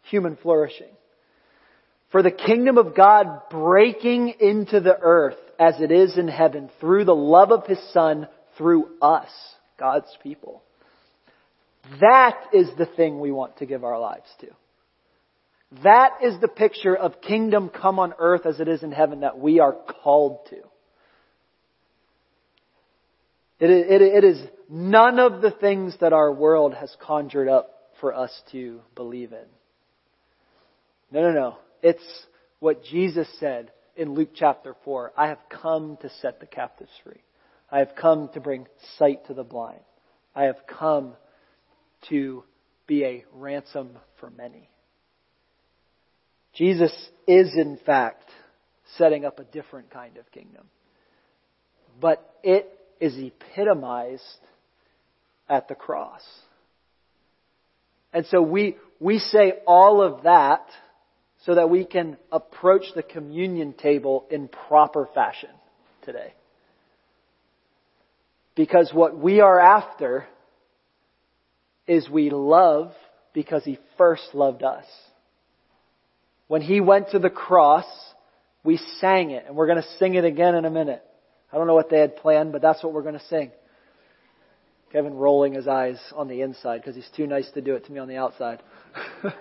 human 0.03 0.37
flourishing. 0.37 0.91
For 2.13 2.23
the 2.23 2.31
kingdom 2.31 2.79
of 2.79 2.97
God 2.97 3.43
breaking 3.51 4.35
into 4.41 4.81
the 4.81 4.97
earth 5.01 5.39
as 5.59 5.81
it 5.81 5.93
is 5.93 6.17
in 6.17 6.29
heaven 6.29 6.71
through 6.81 7.05
the 7.05 7.15
love 7.15 7.53
of 7.53 7.67
His 7.67 7.81
Son 7.93 8.29
through 8.57 8.89
us, 9.03 9.29
God's 9.81 10.17
people. 10.23 10.63
That 12.01 12.37
is 12.53 12.69
the 12.79 12.87
thing 12.87 13.19
we 13.19 13.33
want 13.33 13.57
to 13.57 13.67
give 13.67 13.83
our 13.83 13.99
lives 13.99 14.29
to. 14.41 14.49
That 15.83 16.19
is 16.23 16.39
the 16.41 16.49
picture 16.49 16.95
of 16.95 17.21
kingdom 17.21 17.71
come 17.71 17.99
on 17.99 18.13
earth 18.19 18.45
as 18.45 18.61
it 18.61 18.69
is 18.69 18.83
in 18.83 18.93
heaven 18.93 19.21
that 19.21 19.39
we 19.39 19.61
are 19.61 19.73
called 20.03 20.47
to. 20.51 20.57
It 23.61 23.71
is, 23.71 23.85
it 23.89 24.25
is 24.25 24.41
none 24.69 25.19
of 25.19 25.43
the 25.43 25.51
things 25.51 25.95
that 26.01 26.13
our 26.13 26.33
world 26.33 26.75
has 26.75 26.95
conjured 27.01 27.49
up 27.49 27.71
for 28.01 28.15
us 28.15 28.33
to 28.53 28.81
believe 28.95 29.33
in. 29.33 29.47
No, 31.13 31.23
no, 31.23 31.33
no. 31.33 31.59
It's 31.83 32.03
what 32.59 32.85
Jesus 32.85 33.29
said 33.39 33.71
in 33.97 34.15
Luke 34.15 34.31
chapter 34.35 34.75
4. 34.85 35.13
I 35.17 35.29
have 35.29 35.41
come 35.51 35.99
to 36.03 36.11
set 36.21 36.41
the 36.41 36.47
captives 36.47 36.91
free. 37.05 37.21
I 37.71 37.79
have 37.79 37.95
come 37.95 38.29
to 38.35 38.41
bring 38.41 38.67
sight 38.99 39.27
to 39.27 39.35
the 39.35 39.45
blind. 39.45 39.81
I 40.35 40.45
have 40.45 40.67
come 40.67 41.15
to 42.09 42.45
be 42.87 43.05
a 43.05 43.25
ransom 43.33 43.99
for 44.19 44.31
many. 44.31 44.69
Jesus 46.55 46.93
is 47.27 47.55
in 47.57 47.79
fact 47.87 48.29
setting 48.97 49.25
up 49.25 49.39
a 49.39 49.45
different 49.45 49.91
kind 49.91 50.17
of 50.17 50.31
kingdom. 50.33 50.67
But 52.01 52.35
it 52.43 52.67
is 53.01 53.17
epitomized 53.17 54.23
at 55.49 55.69
the 55.69 55.75
cross. 55.75 56.23
And 58.13 58.27
so 58.27 58.43
we, 58.43 58.77
we 58.99 59.19
say 59.19 59.55
all 59.67 60.03
of 60.03 60.25
that 60.25 60.67
so 61.45 61.55
that 61.55 61.71
we 61.71 61.85
can 61.85 62.17
approach 62.33 62.85
the 62.95 63.03
communion 63.03 63.73
table 63.73 64.27
in 64.31 64.49
proper 64.49 65.09
fashion 65.15 65.51
today. 66.05 66.35
Because 68.61 68.91
what 68.93 69.17
we 69.17 69.41
are 69.41 69.59
after 69.59 70.27
is 71.87 72.11
we 72.11 72.29
love 72.29 72.93
because 73.33 73.65
He 73.65 73.79
first 73.97 74.35
loved 74.35 74.63
us. 74.63 74.85
When 76.47 76.61
He 76.61 76.83
went 76.83 77.13
to 77.13 77.19
the 77.19 77.31
cross, 77.31 77.87
we 78.63 78.77
sang 79.01 79.31
it, 79.31 79.47
and 79.47 79.57
we're 79.57 79.67
going 79.67 79.81
to 79.81 79.89
sing 79.99 80.13
it 80.13 80.27
again 80.27 80.55
in 80.55 80.67
a 80.67 80.71
minute. 80.71 81.03
I 81.51 81.57
don't 81.57 81.69
know 81.69 81.75
what 81.75 81.89
they 81.89 82.01
had 82.01 82.17
planned, 82.17 82.53
but 82.53 82.61
that's 82.61 82.85
what 82.85 82.93
we're 82.93 83.01
going 83.01 83.19
to 83.19 83.25
sing. 83.31 83.51
Kevin 84.93 85.15
rolling 85.15 85.55
his 85.55 85.67
eyes 85.67 85.97
on 86.15 86.29
the 86.29 86.43
inside 86.43 86.83
because 86.83 86.95
he's 86.95 87.09
too 87.17 87.27
nice 87.27 87.51
to 87.53 87.63
do 87.63 87.77
it 87.77 87.87
to 87.87 87.93
me 87.93 87.99
on 87.99 88.09
the 88.09 88.19
outside. 88.19 88.63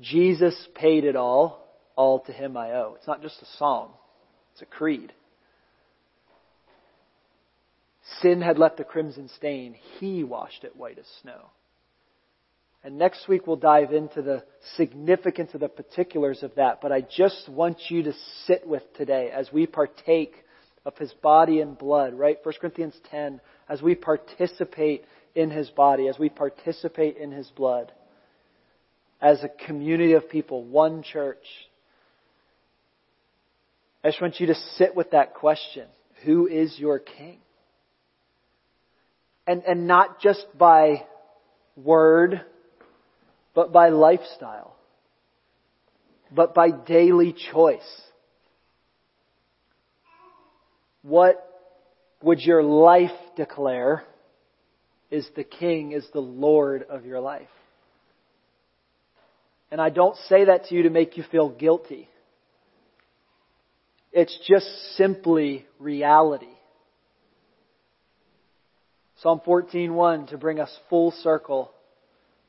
Jesus 0.00 0.54
paid 0.74 1.04
it 1.04 1.16
all. 1.16 1.68
All 1.96 2.20
to 2.20 2.32
him 2.32 2.56
I 2.56 2.70
owe. 2.70 2.94
It's 2.96 3.06
not 3.06 3.20
just 3.20 3.42
a 3.42 3.46
song. 3.58 3.90
It's 4.58 4.62
a 4.62 4.76
creed. 4.76 5.12
Sin 8.20 8.40
had 8.40 8.58
left 8.58 8.80
a 8.80 8.84
crimson 8.84 9.28
stain. 9.36 9.76
He 10.00 10.24
washed 10.24 10.64
it 10.64 10.74
white 10.74 10.98
as 10.98 11.06
snow. 11.22 11.50
And 12.82 12.98
next 12.98 13.28
week 13.28 13.46
we'll 13.46 13.54
dive 13.54 13.92
into 13.92 14.20
the 14.20 14.42
significance 14.76 15.54
of 15.54 15.60
the 15.60 15.68
particulars 15.68 16.42
of 16.42 16.56
that. 16.56 16.80
But 16.80 16.90
I 16.90 17.02
just 17.02 17.48
want 17.48 17.78
you 17.88 18.02
to 18.04 18.12
sit 18.46 18.66
with 18.66 18.82
today 18.96 19.30
as 19.32 19.52
we 19.52 19.66
partake 19.66 20.34
of 20.84 20.98
his 20.98 21.12
body 21.22 21.60
and 21.60 21.78
blood, 21.78 22.14
right? 22.14 22.38
1 22.42 22.54
Corinthians 22.60 22.96
10, 23.12 23.40
as 23.68 23.80
we 23.80 23.94
participate 23.94 25.04
in 25.36 25.50
his 25.50 25.70
body, 25.70 26.08
as 26.08 26.18
we 26.18 26.30
participate 26.30 27.16
in 27.16 27.30
his 27.30 27.48
blood, 27.54 27.92
as 29.20 29.44
a 29.44 29.66
community 29.66 30.14
of 30.14 30.28
people, 30.28 30.64
one 30.64 31.04
church. 31.04 31.44
I 34.02 34.08
just 34.08 34.20
want 34.20 34.38
you 34.40 34.46
to 34.46 34.54
sit 34.76 34.94
with 34.94 35.10
that 35.10 35.34
question. 35.34 35.86
Who 36.24 36.46
is 36.46 36.78
your 36.78 36.98
king? 36.98 37.38
And, 39.46 39.62
and 39.64 39.86
not 39.86 40.20
just 40.20 40.46
by 40.56 41.04
word, 41.76 42.42
but 43.54 43.72
by 43.72 43.88
lifestyle, 43.88 44.76
but 46.30 46.54
by 46.54 46.70
daily 46.70 47.34
choice. 47.52 47.80
What 51.02 51.44
would 52.22 52.40
your 52.40 52.62
life 52.62 53.10
declare 53.36 54.04
is 55.10 55.26
the 55.34 55.44
King, 55.44 55.92
is 55.92 56.06
the 56.12 56.20
Lord 56.20 56.82
of 56.82 57.06
your 57.06 57.20
life? 57.20 57.48
And 59.70 59.80
I 59.80 59.90
don't 59.90 60.16
say 60.28 60.46
that 60.46 60.66
to 60.66 60.74
you 60.74 60.82
to 60.84 60.90
make 60.90 61.16
you 61.16 61.24
feel 61.30 61.48
guilty. 61.48 62.08
It's 64.12 64.36
just 64.46 64.66
simply 64.96 65.66
reality. 65.78 66.46
Psalm 69.16 69.40
14:1 69.40 70.28
to 70.28 70.38
bring 70.38 70.60
us 70.60 70.76
full 70.88 71.10
circle. 71.10 71.72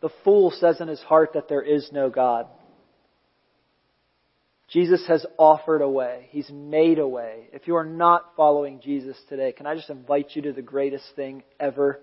The 0.02 0.10
fool 0.24 0.52
says 0.52 0.80
in 0.80 0.88
his 0.88 1.02
heart 1.02 1.34
that 1.34 1.48
there 1.50 1.62
is 1.62 1.92
no 1.92 2.10
God. 2.10 2.48
Jesus 4.70 5.04
has 5.08 5.26
offered 5.38 5.82
a 5.82 5.90
way. 5.90 6.28
He's 6.30 6.50
made 6.52 7.00
a 7.00 7.08
way. 7.08 7.50
If 7.52 7.68
you 7.68 7.76
are 7.76 7.86
not 7.86 8.36
following 8.36 8.82
Jesus 8.82 9.18
today, 9.28 9.52
can 9.52 9.66
I 9.66 9.74
just 9.76 9.90
invite 9.90 10.36
you 10.36 10.44
to 10.44 10.54
the 10.54 10.62
greatest 10.62 11.06
thing 11.16 11.44
ever? 11.60 12.00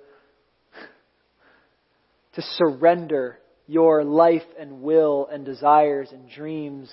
to 2.35 2.43
surrender 2.43 3.39
your 3.69 4.03
life 4.03 4.47
and 4.59 4.83
will 4.83 5.29
and 5.31 5.45
desires 5.45 6.11
and 6.13 6.29
dreams 6.29 6.93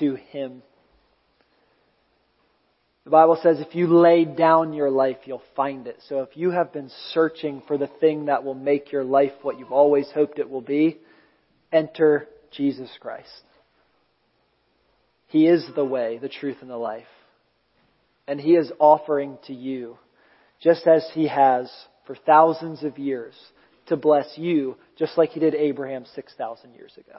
to 0.00 0.16
Him. 0.16 0.62
The 3.04 3.10
Bible 3.10 3.38
says 3.42 3.60
if 3.60 3.74
you 3.74 3.86
lay 3.86 4.24
down 4.24 4.72
your 4.72 4.90
life, 4.90 5.18
you'll 5.26 5.42
find 5.54 5.86
it. 5.86 5.98
So 6.08 6.22
if 6.22 6.30
you 6.36 6.50
have 6.50 6.72
been 6.72 6.90
searching 7.12 7.62
for 7.66 7.76
the 7.76 7.90
thing 8.00 8.26
that 8.26 8.44
will 8.44 8.54
make 8.54 8.92
your 8.92 9.04
life 9.04 9.32
what 9.42 9.58
you've 9.58 9.72
always 9.72 10.10
hoped 10.14 10.38
it 10.38 10.48
will 10.48 10.62
be, 10.62 10.98
enter 11.70 12.28
Jesus 12.50 12.90
Christ. 13.00 13.28
He 15.28 15.46
is 15.46 15.66
the 15.74 15.84
way, 15.84 16.18
the 16.18 16.28
truth, 16.28 16.58
and 16.62 16.70
the 16.70 16.76
life. 16.76 17.04
And 18.26 18.40
He 18.40 18.54
is 18.54 18.72
offering 18.78 19.36
to 19.48 19.52
you, 19.52 19.98
just 20.62 20.86
as 20.86 21.06
He 21.12 21.28
has 21.28 21.70
for 22.06 22.14
thousands 22.14 22.84
of 22.84 22.98
years, 22.98 23.34
to 23.88 23.96
bless 23.96 24.38
you, 24.38 24.76
just 24.98 25.18
like 25.18 25.30
He 25.30 25.40
did 25.40 25.54
Abraham 25.54 26.06
6,000 26.14 26.72
years 26.72 26.92
ago. 26.96 27.18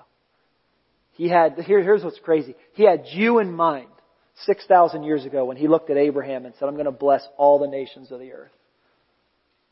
He 1.11 1.29
had, 1.29 1.59
here, 1.59 1.83
here's 1.83 2.03
what's 2.03 2.19
crazy. 2.19 2.55
He 2.73 2.85
had 2.85 3.03
you 3.11 3.37
in 3.39 3.51
mind 3.51 3.89
6,000 4.43 5.03
years 5.03 5.25
ago 5.25 5.45
when 5.45 5.57
He 5.57 5.67
looked 5.67 5.89
at 5.89 5.97
Abraham 5.97 6.45
and 6.45 6.53
said, 6.59 6.67
I'm 6.67 6.75
going 6.75 6.85
to 6.85 6.91
bless 6.91 7.25
all 7.37 7.59
the 7.59 7.67
nations 7.67 8.11
of 8.11 8.19
the 8.19 8.33
earth 8.33 8.51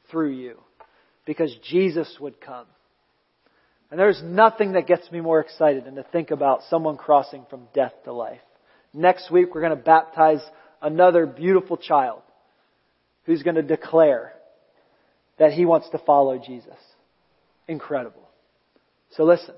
through 0.10 0.32
you. 0.32 0.58
Because 1.26 1.56
Jesus 1.70 2.18
would 2.20 2.42
come. 2.42 2.66
And 3.90 4.00
there's 4.00 4.22
nothing 4.24 4.74
that 4.74 4.88
gets 4.88 5.10
me 5.12 5.22
more 5.22 5.40
excited 5.40 5.86
than 5.86 5.96
to 5.96 6.04
think 6.04 6.32
about 6.32 6.64
someone 6.70 6.98
crossing 6.98 7.46
from 7.50 7.68
death 7.74 7.94
to 8.06 8.14
life. 8.14 8.42
Next 8.94 9.32
week, 9.32 9.54
we're 9.54 9.62
going 9.62 9.78
to 9.78 9.84
baptize 9.84 10.42
another 10.82 11.26
beautiful 11.26 11.78
child 11.78 12.22
who's 13.26 13.44
going 13.44 13.56
to 13.56 13.62
declare 13.62 14.34
that 15.40 15.54
he 15.54 15.66
wants 15.66 15.90
to 15.92 15.98
follow 16.00 16.38
Jesus. 16.38 16.76
Incredible. 17.68 18.28
So 19.12 19.24
listen, 19.24 19.56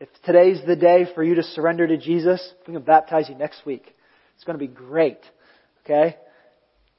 if 0.00 0.08
today's 0.24 0.60
the 0.66 0.76
day 0.76 1.06
for 1.14 1.22
you 1.22 1.36
to 1.36 1.42
surrender 1.42 1.86
to 1.86 1.96
Jesus, 1.96 2.52
going 2.66 2.78
to 2.78 2.84
baptize 2.84 3.28
you 3.28 3.34
next 3.34 3.64
week. 3.64 3.94
It's 4.36 4.44
going 4.44 4.58
to 4.58 4.64
be 4.64 4.72
great. 4.72 5.20
Okay? 5.84 6.16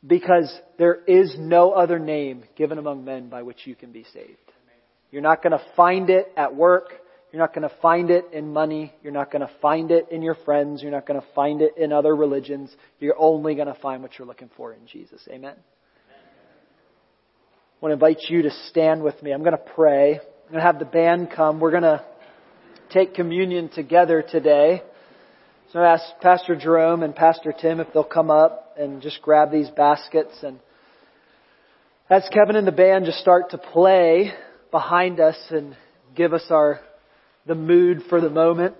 Because 0.05 0.53
there 0.77 0.99
is 1.07 1.35
no 1.39 1.71
other 1.71 1.97
name 1.99 2.43
given 2.55 2.77
among 2.77 3.05
men 3.05 3.29
by 3.29 3.43
which 3.43 3.65
you 3.65 3.75
can 3.75 3.91
be 3.91 4.05
saved. 4.13 4.37
You're 5.11 5.21
not 5.21 5.41
going 5.41 5.53
to 5.53 5.63
find 5.75 6.09
it 6.09 6.31
at 6.35 6.53
work. 6.53 6.91
You're 7.31 7.41
not 7.41 7.53
going 7.53 7.67
to 7.67 7.75
find 7.81 8.09
it 8.09 8.25
in 8.33 8.51
money. 8.53 8.93
You're 9.03 9.13
not 9.13 9.31
going 9.31 9.41
to 9.41 9.51
find 9.61 9.91
it 9.91 10.07
in 10.11 10.21
your 10.21 10.35
friends. 10.35 10.81
You're 10.81 10.91
not 10.91 11.05
going 11.05 11.19
to 11.19 11.27
find 11.33 11.61
it 11.61 11.77
in 11.77 11.91
other 11.91 12.15
religions. 12.15 12.75
You're 12.99 13.17
only 13.17 13.55
going 13.55 13.67
to 13.67 13.79
find 13.79 14.01
what 14.01 14.17
you're 14.17 14.27
looking 14.27 14.49
for 14.55 14.73
in 14.73 14.85
Jesus. 14.87 15.21
Amen. 15.29 15.55
I 17.79 17.85
want 17.85 17.91
to 17.91 17.93
invite 17.93 18.29
you 18.29 18.43
to 18.43 18.51
stand 18.69 19.03
with 19.03 19.21
me. 19.21 19.31
I'm 19.31 19.43
going 19.43 19.51
to 19.51 19.57
pray. 19.75 20.13
I'm 20.13 20.51
going 20.51 20.59
to 20.59 20.61
have 20.61 20.79
the 20.79 20.85
band 20.85 21.29
come. 21.35 21.59
We're 21.59 21.71
going 21.71 21.83
to 21.83 22.03
take 22.91 23.13
communion 23.13 23.69
together 23.69 24.23
today. 24.27 24.81
So 25.73 25.79
I 25.79 25.95
ask 25.95 26.05
Pastor 26.21 26.55
Jerome 26.55 27.03
and 27.03 27.13
Pastor 27.13 27.51
Tim 27.51 27.81
if 27.81 27.87
they'll 27.91 28.05
come 28.05 28.31
up 28.31 28.75
and 28.79 29.01
just 29.01 29.21
grab 29.21 29.51
these 29.51 29.69
baskets 29.69 30.31
and 30.41 30.59
as 32.09 32.25
Kevin 32.31 32.55
and 32.55 32.65
the 32.65 32.71
band 32.71 33.03
just 33.03 33.17
start 33.17 33.49
to 33.49 33.57
play 33.57 34.31
behind 34.71 35.19
us 35.19 35.35
and 35.49 35.75
give 36.15 36.31
us 36.31 36.45
our 36.51 36.79
the 37.45 37.53
mood 37.53 38.03
for 38.07 38.21
the 38.21 38.29
moment. 38.29 38.77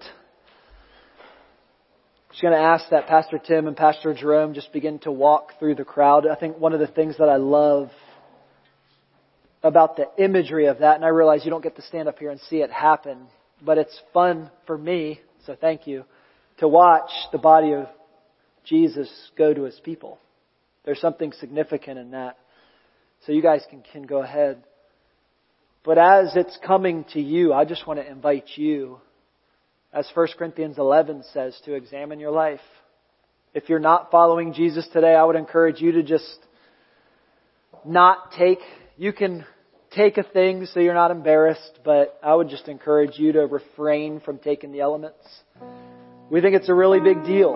I'm 1.19 2.32
just 2.32 2.41
going 2.41 2.54
to 2.54 2.60
ask 2.60 2.86
that 2.91 3.08
Pastor 3.08 3.38
Tim 3.38 3.67
and 3.67 3.76
Pastor 3.76 4.13
Jerome 4.13 4.54
just 4.54 4.71
begin 4.71 5.00
to 5.00 5.12
walk 5.12 5.60
through 5.60 5.76
the 5.76 5.84
crowd. 5.84 6.26
I 6.26 6.36
think 6.36 6.58
one 6.58 6.71
of 6.71 6.80
the 6.80 6.88
things 6.88 7.17
that 7.17 7.28
I 7.28 7.36
love 7.36 7.91
about 9.62 9.97
the 9.97 10.08
imagery 10.17 10.67
of 10.67 10.80
that, 10.80 10.95
and 10.95 11.04
I 11.04 11.10
realize 11.10 11.43
you 11.43 11.52
don't 11.52 11.63
get 11.63 11.76
to 11.76 11.82
stand 11.82 12.08
up 12.08 12.17
here 12.17 12.30
and 12.30 12.39
see 12.50 12.58
it 12.58 12.71
happen, 12.71 13.28
but 13.62 13.78
it's 13.78 14.00
fun 14.13 14.50
for 14.65 14.78
me, 14.78 15.19
so 15.45 15.58
thank 15.60 15.86
you, 15.86 16.06
to 16.58 16.67
watch 16.67 17.12
the 17.32 17.38
body 17.38 17.74
of 17.74 17.88
Jesus 18.65 19.10
go 19.38 19.54
to 19.54 19.63
his 19.63 19.80
people. 19.84 20.20
There's 20.84 21.00
something 21.00 21.32
significant 21.34 22.00
in 22.00 22.12
that. 22.12 22.38
So 23.26 23.32
you 23.32 23.41
guys 23.41 23.63
can, 23.70 23.84
can 23.91 24.04
go 24.04 24.22
ahead. 24.22 24.63
But 25.84 25.98
as 25.98 26.36
it's 26.36 26.58
coming 26.65 27.06
to 27.13 27.22
you, 27.22 27.54
I 27.54 27.65
just 27.65 27.88
want 27.88 28.00
to 28.00 28.10
invite 28.10 28.50
you, 28.56 29.00
as 29.93 30.08
1 30.13 30.28
Corinthians 30.38 30.78
11 30.78 31.24
says, 31.34 31.60
to 31.65 31.74
examine 31.76 32.20
your 32.20 32.32
life. 32.32 32.60
If 33.54 33.70
you're 33.70 33.80
not 33.80 34.12
following 34.12 34.54
Jesus 34.54 34.88
today, 34.91 35.15
I 35.15 35.24
would 35.24 35.36
encourage 35.36 35.82
you 35.82 35.93
to 35.93 36.04
just 36.04 36.38
not 37.86 38.34
take, 38.38 38.60
you 38.98 39.13
can 39.13 39.46
take 39.91 40.17
a 40.17 40.24
thing 40.24 40.65
so 40.65 40.80
you're 40.80 40.93
not 40.93 41.12
embarrassed, 41.12 41.80
but 41.84 42.20
I 42.22 42.36
would 42.36 42.50
just 42.50 42.67
encourage 42.67 43.17
you 43.17 43.32
to 43.34 43.41
refrain 43.41 44.20
from 44.20 44.39
taking 44.39 44.72
the 44.72 44.82
elements. 44.82 45.26
We 46.30 46.42
think 46.42 46.56
it's 46.56 46.68
a 46.68 46.74
really 46.74 47.00
big 47.00 47.24
deal 47.24 47.56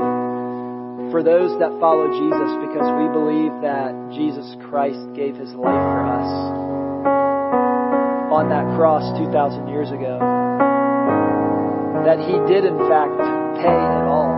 for 1.11 1.19
those 1.19 1.59
that 1.59 1.75
follow 1.83 2.07
Jesus 2.07 2.49
because 2.63 2.87
we 2.95 3.11
believe 3.11 3.51
that 3.67 3.91
Jesus 4.15 4.47
Christ 4.71 5.11
gave 5.11 5.35
his 5.35 5.51
life 5.51 5.75
for 5.75 6.07
us 6.07 6.31
on 8.31 8.47
that 8.47 8.63
cross 8.79 9.03
2,000 9.19 9.67
years 9.67 9.91
ago. 9.91 10.23
That 12.07 12.23
he 12.23 12.31
did 12.47 12.63
in 12.63 12.79
fact 12.87 13.11
pay 13.59 13.75
it 13.75 14.03
all. 14.07 14.31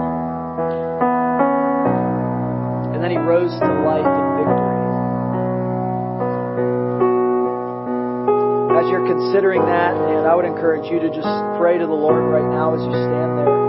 And 2.90 3.04
then 3.06 3.12
he 3.14 3.22
rose 3.22 3.54
to 3.54 3.70
life 3.86 4.02
and 4.02 4.30
victory. 4.42 4.82
As 8.82 8.90
you're 8.90 9.06
considering 9.06 9.62
that, 9.62 9.94
and 9.94 10.26
I 10.26 10.34
would 10.34 10.46
encourage 10.46 10.90
you 10.90 10.98
to 11.06 11.10
just 11.14 11.30
pray 11.62 11.78
to 11.78 11.86
the 11.86 11.94
Lord 11.94 12.26
right 12.34 12.50
now 12.50 12.74
as 12.74 12.82
you 12.82 12.90
stand 12.90 13.38
there, 13.38 13.63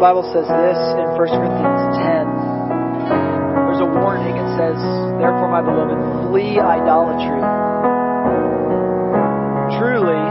The 0.00 0.08
Bible 0.16 0.24
says 0.32 0.48
this 0.48 0.80
in 0.96 1.12
1 1.12 1.28
Corinthians 1.28 1.84
10. 2.00 2.24
There's 3.68 3.84
a 3.84 3.90
warning. 4.00 4.32
It 4.32 4.48
says, 4.56 4.80
Therefore, 5.20 5.52
my 5.52 5.60
beloved, 5.60 6.32
flee 6.32 6.56
idolatry. 6.56 7.44
Truly, 9.76 10.24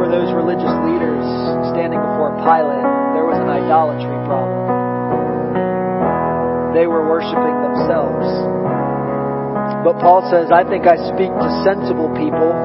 for 0.00 0.08
those 0.08 0.32
religious 0.32 0.72
leaders 0.88 1.20
standing 1.68 2.00
before 2.00 2.32
Pilate, 2.40 2.88
there 3.12 3.28
was 3.28 3.36
an 3.36 3.52
idolatry 3.52 4.16
problem. 4.24 4.56
They 6.72 6.88
were 6.88 7.04
worshiping 7.04 7.60
themselves. 7.60 8.24
But 9.84 10.00
Paul 10.00 10.24
says, 10.32 10.48
I 10.48 10.64
think 10.64 10.88
I 10.88 10.96
speak 11.12 11.28
to 11.28 11.48
sensible 11.60 12.08
people. 12.16 12.56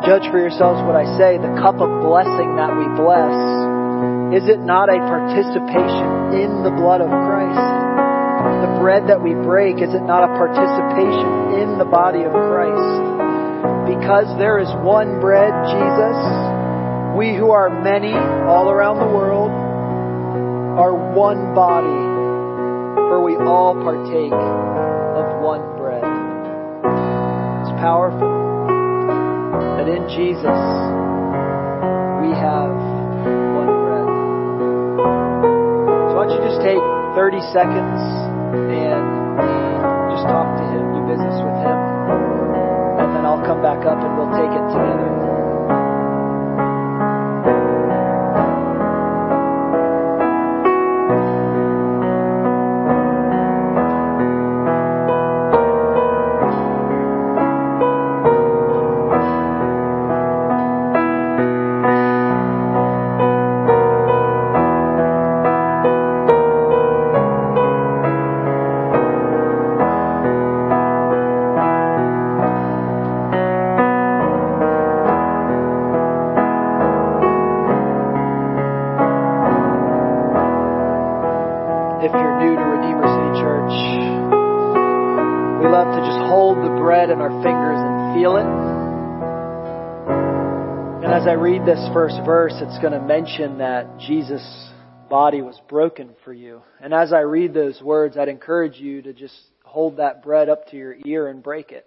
Judge 0.00 0.32
for 0.32 0.40
yourselves 0.40 0.80
what 0.88 0.96
I 0.96 1.04
say. 1.20 1.36
The 1.36 1.52
cup 1.60 1.76
of 1.84 1.92
blessing 2.00 2.56
that 2.56 2.72
we 2.72 2.88
bless 2.96 3.36
is 4.36 4.44
it 4.52 4.60
not 4.60 4.92
a 4.92 5.00
participation 5.00 6.36
in 6.36 6.60
the 6.60 6.68
blood 6.68 7.00
of 7.00 7.08
Christ? 7.08 7.56
The 8.68 8.76
bread 8.76 9.08
that 9.08 9.16
we 9.16 9.32
break, 9.32 9.80
is 9.80 9.96
it 9.96 10.04
not 10.04 10.28
a 10.28 10.30
participation 10.36 11.64
in 11.64 11.80
the 11.80 11.88
body 11.88 12.20
of 12.20 12.36
Christ? 12.36 13.16
Because 13.88 14.28
there 14.36 14.60
is 14.60 14.68
one 14.84 15.24
bread, 15.24 15.56
Jesus, 15.72 16.18
we 17.16 17.32
who 17.32 17.48
are 17.48 17.72
many 17.80 18.12
all 18.12 18.68
around 18.68 19.00
the 19.00 19.08
world 19.08 19.48
are 19.48 20.92
one 21.16 21.54
body, 21.56 21.96
for 23.08 23.24
we 23.24 23.36
all 23.40 23.72
partake 23.80 24.36
of 24.36 25.40
one 25.40 25.64
bread. 25.80 26.04
It's 27.64 27.72
powerful 27.80 28.36
that 29.80 29.88
in 29.88 30.04
Jesus 30.12 31.05
30 37.16 37.40
seconds 37.48 38.00
and 38.52 39.06
just 40.12 40.28
talk 40.28 40.52
to 40.60 40.64
him, 40.68 40.84
do 40.92 41.00
business 41.08 41.32
with 41.40 41.56
him, 41.64 41.78
and 43.00 43.08
then 43.16 43.24
I'll 43.24 43.40
come 43.40 43.62
back 43.62 43.86
up 43.88 43.96
and 44.04 44.18
we'll 44.20 44.28
take 44.36 44.52
it 44.52 44.66
together. 44.68 45.25
This 91.66 91.88
first 91.92 92.14
verse, 92.24 92.52
it's 92.58 92.78
going 92.78 92.92
to 92.92 93.00
mention 93.00 93.58
that 93.58 93.98
Jesus' 93.98 94.70
body 95.10 95.42
was 95.42 95.60
broken 95.68 96.10
for 96.24 96.32
you. 96.32 96.62
And 96.80 96.94
as 96.94 97.12
I 97.12 97.22
read 97.22 97.54
those 97.54 97.82
words, 97.82 98.16
I'd 98.16 98.28
encourage 98.28 98.78
you 98.78 99.02
to 99.02 99.12
just 99.12 99.34
hold 99.64 99.96
that 99.96 100.22
bread 100.22 100.48
up 100.48 100.68
to 100.68 100.76
your 100.76 100.94
ear 101.04 101.26
and 101.26 101.42
break 101.42 101.72
it. 101.72 101.84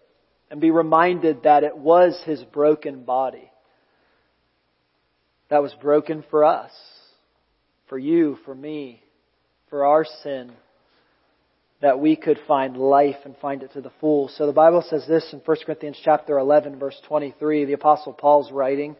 And 0.51 0.59
be 0.59 0.69
reminded 0.69 1.43
that 1.43 1.63
it 1.63 1.77
was 1.77 2.21
His 2.25 2.43
broken 2.43 3.05
body 3.05 3.49
that 5.49 5.61
was 5.61 5.73
broken 5.81 6.25
for 6.29 6.43
us, 6.43 6.71
for 7.87 7.97
you, 7.97 8.37
for 8.43 8.53
me, 8.53 9.01
for 9.69 9.85
our 9.85 10.05
sin, 10.23 10.51
that 11.81 12.01
we 12.01 12.17
could 12.17 12.39
find 12.49 12.75
life 12.75 13.15
and 13.23 13.33
find 13.37 13.63
it 13.63 13.71
to 13.71 13.81
the 13.81 13.91
full. 14.01 14.27
So 14.27 14.45
the 14.45 14.51
Bible 14.51 14.83
says 14.89 15.05
this 15.07 15.29
in 15.31 15.39
1 15.39 15.57
Corinthians 15.65 16.01
chapter 16.03 16.37
11 16.37 16.79
verse 16.79 16.99
23, 17.07 17.63
the 17.63 17.73
apostle 17.73 18.11
Paul's 18.11 18.51
writing, 18.51 18.97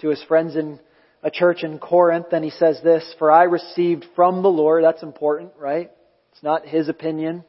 to 0.00 0.08
his 0.08 0.22
friends 0.24 0.56
in 0.56 0.80
a 1.22 1.30
church 1.30 1.64
in 1.64 1.78
Corinth, 1.78 2.26
and 2.32 2.44
he 2.44 2.50
says 2.50 2.80
this, 2.84 3.14
For 3.18 3.30
I 3.30 3.44
received 3.44 4.04
from 4.14 4.42
the 4.42 4.48
Lord, 4.48 4.84
that's 4.84 5.02
important, 5.02 5.52
right? 5.58 5.90
It's 6.32 6.42
not 6.42 6.66
his 6.66 6.88
opinion. 6.88 7.44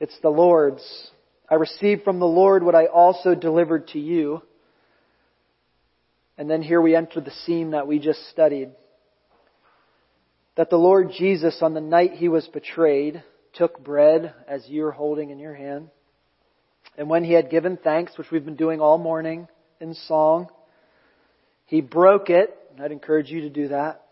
It's 0.00 0.18
the 0.22 0.30
Lord's. 0.30 1.10
I 1.48 1.56
received 1.56 2.04
from 2.04 2.20
the 2.20 2.26
Lord 2.26 2.62
what 2.62 2.74
I 2.74 2.86
also 2.86 3.34
delivered 3.34 3.88
to 3.88 3.98
you. 3.98 4.42
And 6.38 6.48
then 6.48 6.62
here 6.62 6.80
we 6.80 6.96
enter 6.96 7.20
the 7.20 7.30
scene 7.30 7.72
that 7.72 7.86
we 7.86 7.98
just 7.98 8.28
studied. 8.30 8.70
That 10.56 10.70
the 10.70 10.76
Lord 10.76 11.10
Jesus, 11.16 11.58
on 11.62 11.74
the 11.74 11.80
night 11.80 12.12
he 12.12 12.28
was 12.28 12.46
betrayed, 12.48 13.22
took 13.54 13.82
bread 13.82 14.34
as 14.48 14.64
you're 14.68 14.90
holding 14.90 15.30
in 15.30 15.38
your 15.38 15.54
hand. 15.54 15.90
And 16.96 17.08
when 17.08 17.24
he 17.24 17.32
had 17.32 17.50
given 17.50 17.76
thanks, 17.76 18.16
which 18.16 18.30
we've 18.30 18.44
been 18.44 18.56
doing 18.56 18.80
all 18.80 18.98
morning 18.98 19.48
in 19.80 19.94
song, 19.94 20.48
he 21.66 21.80
broke 21.80 22.30
it. 22.30 22.56
I'd 22.80 22.92
encourage 22.92 23.30
you 23.30 23.42
to 23.42 23.50
do 23.50 23.68
that. 23.68 24.02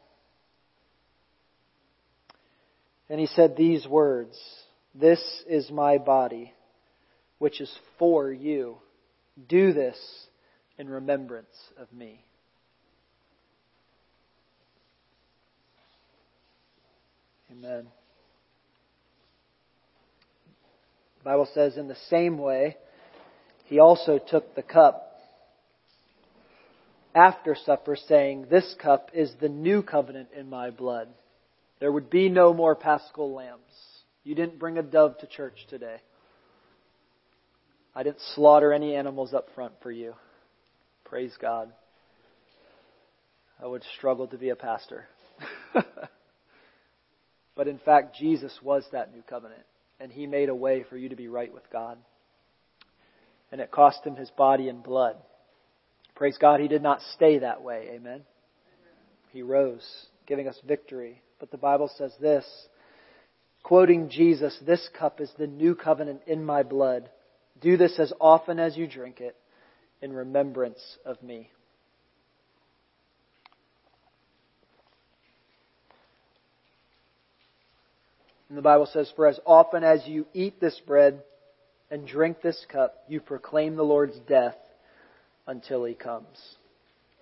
And 3.08 3.20
he 3.20 3.26
said 3.26 3.56
these 3.56 3.86
words 3.86 4.38
This 4.94 5.20
is 5.48 5.70
my 5.70 5.98
body, 5.98 6.52
which 7.38 7.60
is 7.60 7.72
for 7.98 8.32
you. 8.32 8.76
Do 9.48 9.72
this 9.72 9.98
in 10.78 10.88
remembrance 10.88 11.46
of 11.78 11.92
me. 11.92 12.24
Amen. 17.50 17.86
The 21.18 21.24
Bible 21.24 21.48
says, 21.54 21.76
in 21.76 21.86
the 21.86 21.96
same 22.08 22.38
way, 22.38 22.76
he 23.66 23.78
also 23.78 24.18
took 24.18 24.54
the 24.54 24.62
cup 24.62 25.11
after 27.14 27.54
supper, 27.54 27.96
saying, 27.96 28.46
This 28.50 28.74
cup 28.80 29.10
is 29.12 29.32
the 29.40 29.48
new 29.48 29.82
covenant 29.82 30.28
in 30.36 30.48
my 30.48 30.70
blood. 30.70 31.08
There 31.80 31.92
would 31.92 32.10
be 32.10 32.28
no 32.28 32.54
more 32.54 32.74
paschal 32.74 33.34
lambs. 33.34 33.60
You 34.24 34.34
didn't 34.34 34.58
bring 34.58 34.78
a 34.78 34.82
dove 34.82 35.18
to 35.18 35.26
church 35.26 35.66
today. 35.68 35.96
I 37.94 38.02
didn't 38.02 38.20
slaughter 38.34 38.72
any 38.72 38.94
animals 38.94 39.34
up 39.34 39.48
front 39.54 39.74
for 39.82 39.90
you. 39.90 40.14
Praise 41.04 41.34
God. 41.40 41.72
I 43.62 43.66
would 43.66 43.82
struggle 43.96 44.26
to 44.28 44.38
be 44.38 44.48
a 44.48 44.56
pastor. 44.56 45.06
but 47.54 47.68
in 47.68 47.78
fact, 47.78 48.16
Jesus 48.16 48.56
was 48.62 48.84
that 48.92 49.12
new 49.12 49.22
covenant, 49.22 49.62
and 50.00 50.10
He 50.10 50.26
made 50.26 50.48
a 50.48 50.54
way 50.54 50.84
for 50.88 50.96
you 50.96 51.10
to 51.10 51.16
be 51.16 51.28
right 51.28 51.52
with 51.52 51.68
God. 51.70 51.98
And 53.50 53.60
it 53.60 53.70
cost 53.70 54.06
Him 54.06 54.16
His 54.16 54.30
body 54.30 54.68
and 54.68 54.82
blood. 54.82 55.16
Praise 56.22 56.38
God, 56.38 56.60
He 56.60 56.68
did 56.68 56.84
not 56.84 57.00
stay 57.16 57.40
that 57.40 57.62
way. 57.62 57.88
Amen. 57.94 58.20
He 59.32 59.42
rose, 59.42 59.84
giving 60.24 60.46
us 60.46 60.56
victory. 60.64 61.20
But 61.40 61.50
the 61.50 61.58
Bible 61.58 61.90
says 61.98 62.12
this, 62.20 62.46
quoting 63.64 64.08
Jesus, 64.08 64.56
This 64.64 64.88
cup 64.96 65.20
is 65.20 65.32
the 65.36 65.48
new 65.48 65.74
covenant 65.74 66.20
in 66.28 66.44
my 66.44 66.62
blood. 66.62 67.10
Do 67.60 67.76
this 67.76 67.98
as 67.98 68.12
often 68.20 68.60
as 68.60 68.76
you 68.76 68.86
drink 68.86 69.20
it 69.20 69.34
in 70.00 70.12
remembrance 70.12 70.78
of 71.04 71.20
me. 71.24 71.50
And 78.48 78.56
the 78.56 78.62
Bible 78.62 78.86
says, 78.92 79.12
For 79.16 79.26
as 79.26 79.40
often 79.44 79.82
as 79.82 80.06
you 80.06 80.26
eat 80.34 80.60
this 80.60 80.80
bread 80.86 81.24
and 81.90 82.06
drink 82.06 82.42
this 82.42 82.64
cup, 82.70 83.02
you 83.08 83.20
proclaim 83.20 83.74
the 83.74 83.82
Lord's 83.82 84.20
death 84.28 84.54
until 85.46 85.84
he 85.84 85.94
comes. 85.94 86.56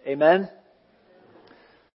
Amen? 0.06 0.48